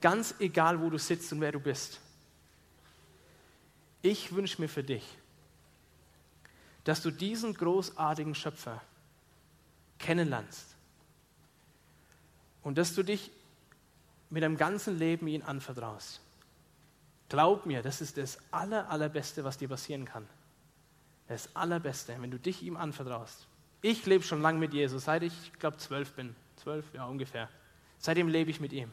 ganz 0.00 0.34
egal, 0.38 0.80
wo 0.80 0.90
du 0.90 0.98
sitzt 0.98 1.32
und 1.32 1.40
wer 1.40 1.52
du 1.52 1.60
bist. 1.60 2.00
Ich 4.02 4.32
wünsche 4.34 4.60
mir 4.60 4.68
für 4.68 4.84
dich, 4.84 5.04
dass 6.84 7.02
du 7.02 7.10
diesen 7.10 7.54
großartigen 7.54 8.34
Schöpfer 8.34 8.80
kennenlernst 9.98 10.74
und 12.62 12.78
dass 12.78 12.94
du 12.94 13.02
dich 13.02 13.30
mit 14.30 14.42
deinem 14.42 14.56
ganzen 14.56 14.98
Leben 14.98 15.26
ihm 15.26 15.42
anvertraust. 15.42 16.20
Glaub 17.28 17.66
mir, 17.66 17.82
das 17.82 18.00
ist 18.00 18.16
das 18.16 18.38
aller, 18.50 18.88
allerbeste, 18.90 19.44
was 19.44 19.58
dir 19.58 19.68
passieren 19.68 20.04
kann. 20.04 20.26
Das 21.26 21.54
allerbeste, 21.54 22.16
wenn 22.20 22.30
du 22.30 22.38
dich 22.38 22.62
ihm 22.62 22.76
anvertraust. 22.76 23.46
Ich 23.82 24.06
lebe 24.06 24.24
schon 24.24 24.40
lange 24.40 24.58
mit 24.58 24.72
Jesus, 24.72 25.04
seit 25.04 25.22
ich, 25.22 25.32
ich 25.44 25.58
glaube, 25.58 25.76
zwölf 25.76 26.12
bin. 26.12 26.34
Zwölf, 26.68 26.92
ja, 26.92 27.06
ungefähr. 27.06 27.48
Seitdem 27.96 28.28
lebe 28.28 28.50
ich 28.50 28.60
mit 28.60 28.74
ihm. 28.74 28.90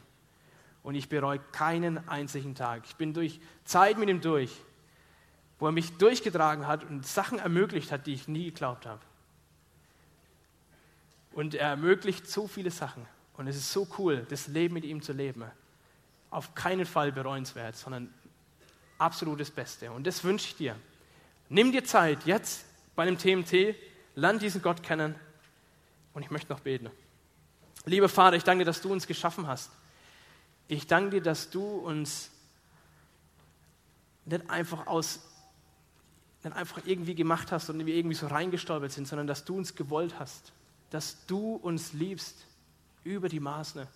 Und 0.82 0.94
ich 0.94 1.10
bereue 1.10 1.40
keinen 1.52 2.08
einzigen 2.08 2.54
Tag. 2.54 2.84
Ich 2.86 2.96
bin 2.96 3.12
durch 3.12 3.38
Zeit 3.66 3.98
mit 3.98 4.08
ihm 4.08 4.22
durch, 4.22 4.50
wo 5.58 5.66
er 5.66 5.72
mich 5.72 5.98
durchgetragen 5.98 6.66
hat 6.66 6.84
und 6.84 7.06
Sachen 7.06 7.38
ermöglicht 7.38 7.92
hat, 7.92 8.06
die 8.06 8.14
ich 8.14 8.28
nie 8.28 8.46
geglaubt 8.46 8.86
habe. 8.86 9.02
Und 11.32 11.54
er 11.54 11.68
ermöglicht 11.68 12.26
so 12.30 12.48
viele 12.48 12.70
Sachen. 12.70 13.06
Und 13.36 13.46
es 13.46 13.56
ist 13.56 13.70
so 13.70 13.86
cool, 13.98 14.24
das 14.30 14.46
Leben 14.46 14.72
mit 14.72 14.86
ihm 14.86 15.02
zu 15.02 15.12
leben. 15.12 15.44
Auf 16.30 16.54
keinen 16.54 16.86
Fall 16.86 17.12
bereuenswert, 17.12 17.76
sondern 17.76 18.08
absolutes 18.96 19.50
Beste. 19.50 19.92
Und 19.92 20.06
das 20.06 20.24
wünsche 20.24 20.46
ich 20.46 20.56
dir. 20.56 20.76
Nimm 21.50 21.72
dir 21.72 21.84
Zeit 21.84 22.24
jetzt 22.24 22.64
bei 22.94 23.04
dem 23.04 23.18
TMT, 23.18 23.76
lern 24.14 24.38
diesen 24.38 24.62
Gott 24.62 24.82
kennen. 24.82 25.14
Und 26.14 26.22
ich 26.22 26.30
möchte 26.30 26.50
noch 26.50 26.60
beten. 26.60 26.90
Lieber 27.86 28.08
Vater, 28.08 28.36
ich 28.36 28.44
danke 28.44 28.64
dir, 28.64 28.66
dass 28.66 28.82
du 28.82 28.92
uns 28.92 29.06
geschaffen 29.06 29.46
hast. 29.46 29.70
Ich 30.68 30.86
danke 30.86 31.10
dir, 31.10 31.22
dass 31.22 31.50
du 31.50 31.62
uns 31.64 32.30
nicht 34.24 34.50
einfach 34.50 34.86
aus 34.88 35.20
dann 36.42 36.52
einfach 36.52 36.80
irgendwie 36.84 37.14
gemacht 37.14 37.50
hast 37.50 37.70
und 37.70 37.84
wir 37.84 37.94
irgendwie 37.94 38.14
so 38.14 38.28
reingestolpert 38.28 38.92
sind, 38.92 39.08
sondern 39.08 39.26
dass 39.26 39.44
du 39.44 39.56
uns 39.56 39.74
gewollt 39.74 40.18
hast, 40.18 40.52
dass 40.90 41.26
du 41.26 41.56
uns 41.56 41.92
liebst 41.92 42.46
über 43.02 43.28
die 43.28 43.40
Maße, 43.40 43.88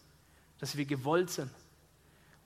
dass 0.58 0.76
wir 0.76 0.84
gewollt 0.84 1.30
sind, 1.30 1.50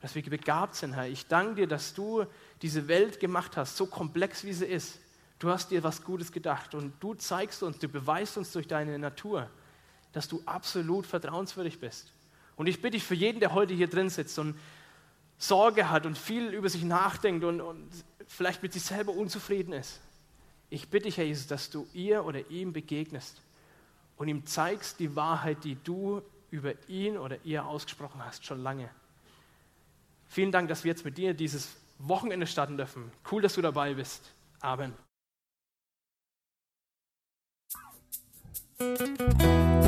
dass 0.01 0.13
wir 0.13 0.21
begabt 0.23 0.75
sind, 0.75 0.93
Herr. 0.93 1.07
Ich 1.07 1.25
danke 1.25 1.55
dir, 1.55 1.67
dass 1.67 1.95
du 1.95 2.25
diese 2.61 2.87
Welt 2.87 3.19
gemacht 3.19 3.57
hast, 3.57 3.77
so 3.77 3.87
komplex 3.87 4.43
wie 4.43 4.53
sie 4.53 4.65
ist. 4.65 4.99
Du 5.39 5.49
hast 5.49 5.71
dir 5.71 5.83
was 5.83 6.03
Gutes 6.03 6.31
gedacht 6.31 6.75
und 6.75 6.93
du 6.99 7.15
zeigst 7.15 7.63
uns, 7.63 7.79
du 7.79 7.87
beweist 7.87 8.37
uns 8.37 8.51
durch 8.51 8.67
deine 8.67 8.99
Natur, 8.99 9.49
dass 10.15 10.29
du 10.29 10.41
absolut 10.45 11.05
vertrauenswürdig 11.05 11.79
bist. 11.79 12.11
Und 12.55 12.67
ich 12.67 12.81
bitte 12.81 12.91
dich 12.91 13.03
für 13.03 13.15
jeden, 13.15 13.41
der 13.41 13.53
heute 13.53 13.73
hier 13.73 13.89
drin 13.89 14.09
sitzt 14.09 14.39
und 14.39 14.57
Sorge 15.37 15.89
hat 15.89 16.05
und 16.05 16.17
viel 16.17 16.53
über 16.53 16.69
sich 16.69 16.85
nachdenkt 16.85 17.43
und, 17.43 17.59
und 17.59 17.89
vielleicht 18.27 18.63
mit 18.63 18.71
sich 18.71 18.83
selber 18.83 19.11
unzufrieden 19.11 19.73
ist. 19.73 19.99
Ich 20.69 20.89
bitte 20.89 21.05
dich, 21.05 21.17
Herr 21.17 21.25
Jesus, 21.25 21.47
dass 21.47 21.69
du 21.69 21.85
ihr 21.93 22.23
oder 22.23 22.49
ihm 22.49 22.71
begegnest 22.71 23.41
und 24.15 24.29
ihm 24.29 24.45
zeigst 24.45 24.99
die 24.99 25.17
Wahrheit, 25.17 25.65
die 25.65 25.75
du 25.83 26.21
über 26.49 26.73
ihn 26.87 27.17
oder 27.17 27.37
ihr 27.43 27.65
ausgesprochen 27.65 28.23
hast, 28.23 28.45
schon 28.45 28.63
lange. 28.63 28.89
Vielen 30.29 30.53
Dank, 30.53 30.69
dass 30.69 30.85
wir 30.85 30.91
jetzt 30.91 31.03
mit 31.03 31.17
dir 31.17 31.33
dieses 31.33 31.75
Wochenende 31.99 32.47
starten 32.47 32.77
dürfen. 32.77 33.11
Cool, 33.29 33.41
dass 33.41 33.55
du 33.55 33.61
dabei 33.61 33.93
bist. 33.93 34.31
Amen. 34.61 34.93